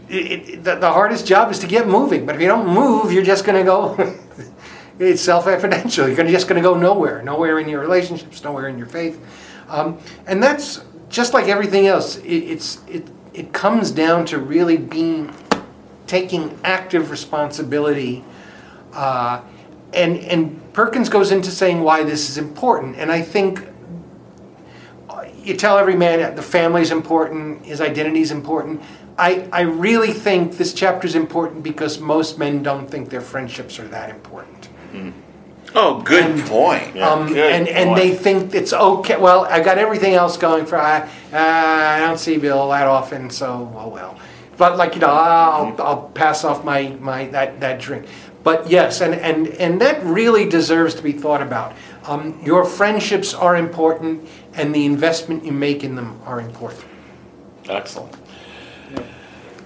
[0.10, 3.12] It, it, the, the hardest job is to get moving, but if you don't move,
[3.12, 4.20] you're just going to go.
[4.99, 6.07] it's self-evidential.
[6.07, 9.24] You're gonna, just going to go nowhere, nowhere in your relationships, nowhere in your faith,
[9.68, 12.18] um, and that's just like everything else.
[12.18, 15.34] It, it's it it comes down to really being
[16.07, 18.24] taking active responsibility.
[18.93, 19.41] Uh,
[19.93, 23.68] and and Perkins goes into saying why this is important, and I think
[25.10, 28.82] uh, you tell every man the family is important, his identity is important.
[29.18, 33.78] I, I really think this chapter is important because most men don't think their friendships
[33.78, 34.70] are that important.
[35.76, 36.98] Oh, good point.
[37.00, 39.18] Um, Good and, and they think it's okay.
[39.18, 40.78] Well, I got everything else going for.
[40.78, 44.20] I, uh, I don't see Bill that often, so oh well.
[44.58, 48.08] But like you know, I'll, I'll pass off my, my that, that drink.
[48.44, 51.74] But yes, and, and, and that really deserves to be thought about.
[52.06, 56.86] Um, your friendships are important, and the investment you make in them are important.
[57.68, 58.16] Excellent.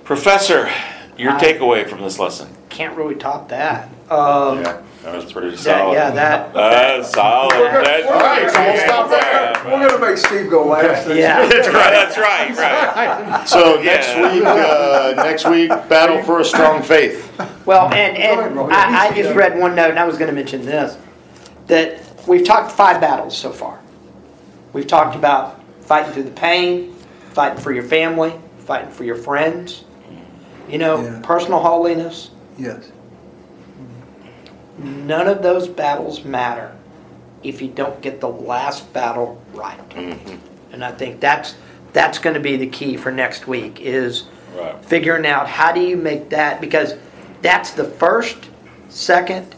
[0.04, 0.70] Professor,
[1.18, 2.49] your I- takeaway from this lesson?
[2.70, 3.88] Can't really top that.
[4.10, 5.93] Um, Yeah, that was pretty that- solid.
[5.93, 6.54] yeah, that.
[6.54, 7.51] That's solid.
[7.51, 9.54] That's All right, so we'll stop there.
[9.66, 11.08] We're going to make Steve go last.
[11.08, 11.45] Yeah.
[11.47, 13.47] That's right, that's right.
[13.47, 14.34] So next Yeah.
[14.34, 17.32] week, uh, next week, battle for a strong faith.
[17.66, 18.74] Well, and, Go ahead, and Robbie.
[18.74, 20.97] I, I just read one note, and I was going to mention this,
[21.68, 23.80] that we've talked five battles so far.
[24.74, 26.93] We've talked about fighting through the pain,
[27.32, 29.84] fighting for your family, fighting for your friends,
[30.70, 31.20] you know, Yeah.
[31.24, 32.91] personal holiness, Yes.
[34.78, 36.76] None of those battles matter
[37.43, 39.80] if you don't get the last battle right.
[40.71, 41.55] And I think that's
[41.91, 44.24] that's going to be the key for next week is
[44.55, 44.86] Right.
[44.86, 46.93] figuring out how do you make that because
[47.41, 48.38] that's the first,
[48.89, 49.55] second,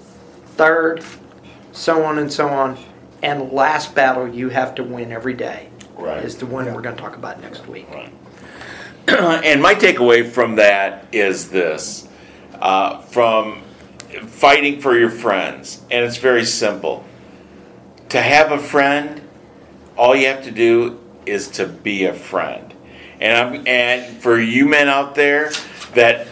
[0.55, 1.03] third,
[1.74, 2.78] so on and so on,
[3.22, 5.68] and last battle you have to win every day.
[5.97, 6.24] Right.
[6.24, 7.88] Is the one we're going to talk about next week.
[9.07, 12.07] and my takeaway from that is this
[12.61, 13.61] uh, from
[14.28, 17.03] fighting for your friends, and it's very simple.
[18.10, 19.22] To have a friend,
[19.97, 22.74] all you have to do is to be a friend.
[23.20, 25.51] And, I'm, and for you men out there
[25.93, 26.28] that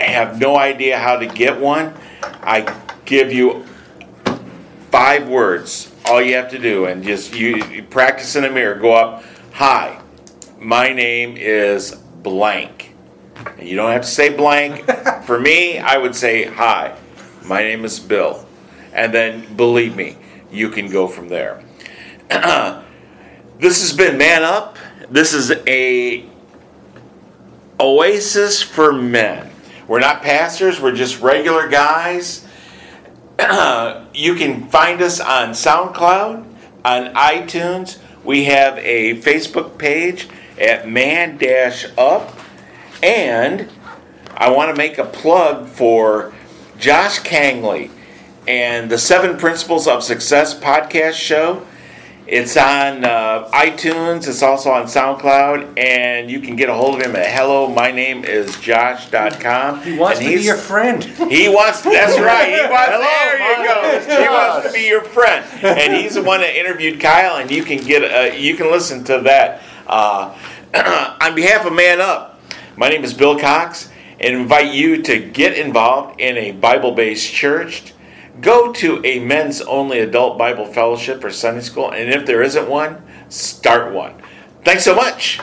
[0.00, 1.94] have no idea how to get one,
[2.42, 3.64] I give you
[4.90, 5.92] five words.
[6.06, 8.76] All you have to do, and just you, you practice in a mirror.
[8.76, 10.00] Go up, hi,
[10.58, 12.94] my name is blank.
[13.58, 14.84] And you don't have to say blank.
[15.24, 16.96] For me, I would say hi,
[17.48, 18.46] my name is Bill,
[18.92, 20.16] and then believe me,
[20.50, 21.62] you can go from there.
[22.28, 24.76] this has been Man Up.
[25.10, 26.26] This is a
[27.80, 29.50] oasis for men.
[29.86, 32.46] We're not pastors, we're just regular guys.
[34.14, 36.44] you can find us on SoundCloud,
[36.84, 37.98] on iTunes.
[38.24, 40.28] We have a Facebook page
[40.60, 42.38] at Man Dash Up.
[43.02, 43.70] And
[44.36, 46.34] I want to make a plug for
[46.78, 47.90] Josh Kangley
[48.46, 51.66] and the Seven Principles of Success podcast show.
[52.26, 54.28] It's on uh, iTunes.
[54.28, 57.68] It's also on SoundCloud, and you can get a hold of him at hello.
[57.68, 59.80] My name is Josh.com.
[59.80, 61.02] He wants and to be your friend.
[61.02, 61.80] he wants.
[61.80, 62.52] That's right.
[62.52, 62.90] He wants.
[62.90, 64.22] Hello, there you go.
[64.22, 67.64] He wants to be your friend, and he's the one that interviewed Kyle, and you
[67.64, 68.04] can get.
[68.04, 69.62] Uh, you can listen to that.
[69.86, 70.36] Uh,
[71.22, 72.38] on behalf of Man Up,
[72.76, 73.90] my name is Bill Cox,
[74.20, 77.94] and invite you to get involved in a Bible-based church.
[78.40, 82.68] Go to a men's only adult Bible fellowship or Sunday school, and if there isn't
[82.68, 84.14] one, start one.
[84.64, 85.40] Thanks so much.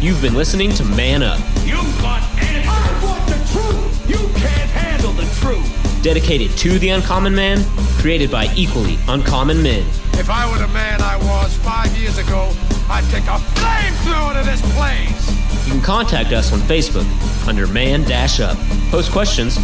[0.00, 2.66] You've been listening to Man Up, You want answers.
[2.68, 4.10] I want the truth.
[4.10, 6.02] You can't handle the truth.
[6.02, 7.64] dedicated to the uncommon man,
[7.98, 9.84] created by equally uncommon men.
[10.14, 12.50] If I were the man I was five years ago,
[12.88, 15.37] I'd take a flamethrower to this place.
[15.68, 17.04] You can contact us on Facebook
[17.46, 18.56] under Man Dash Up.
[18.90, 19.58] Post questions,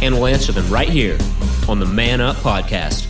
[0.00, 1.18] and we'll answer them right here
[1.68, 3.09] on the Man Up Podcast.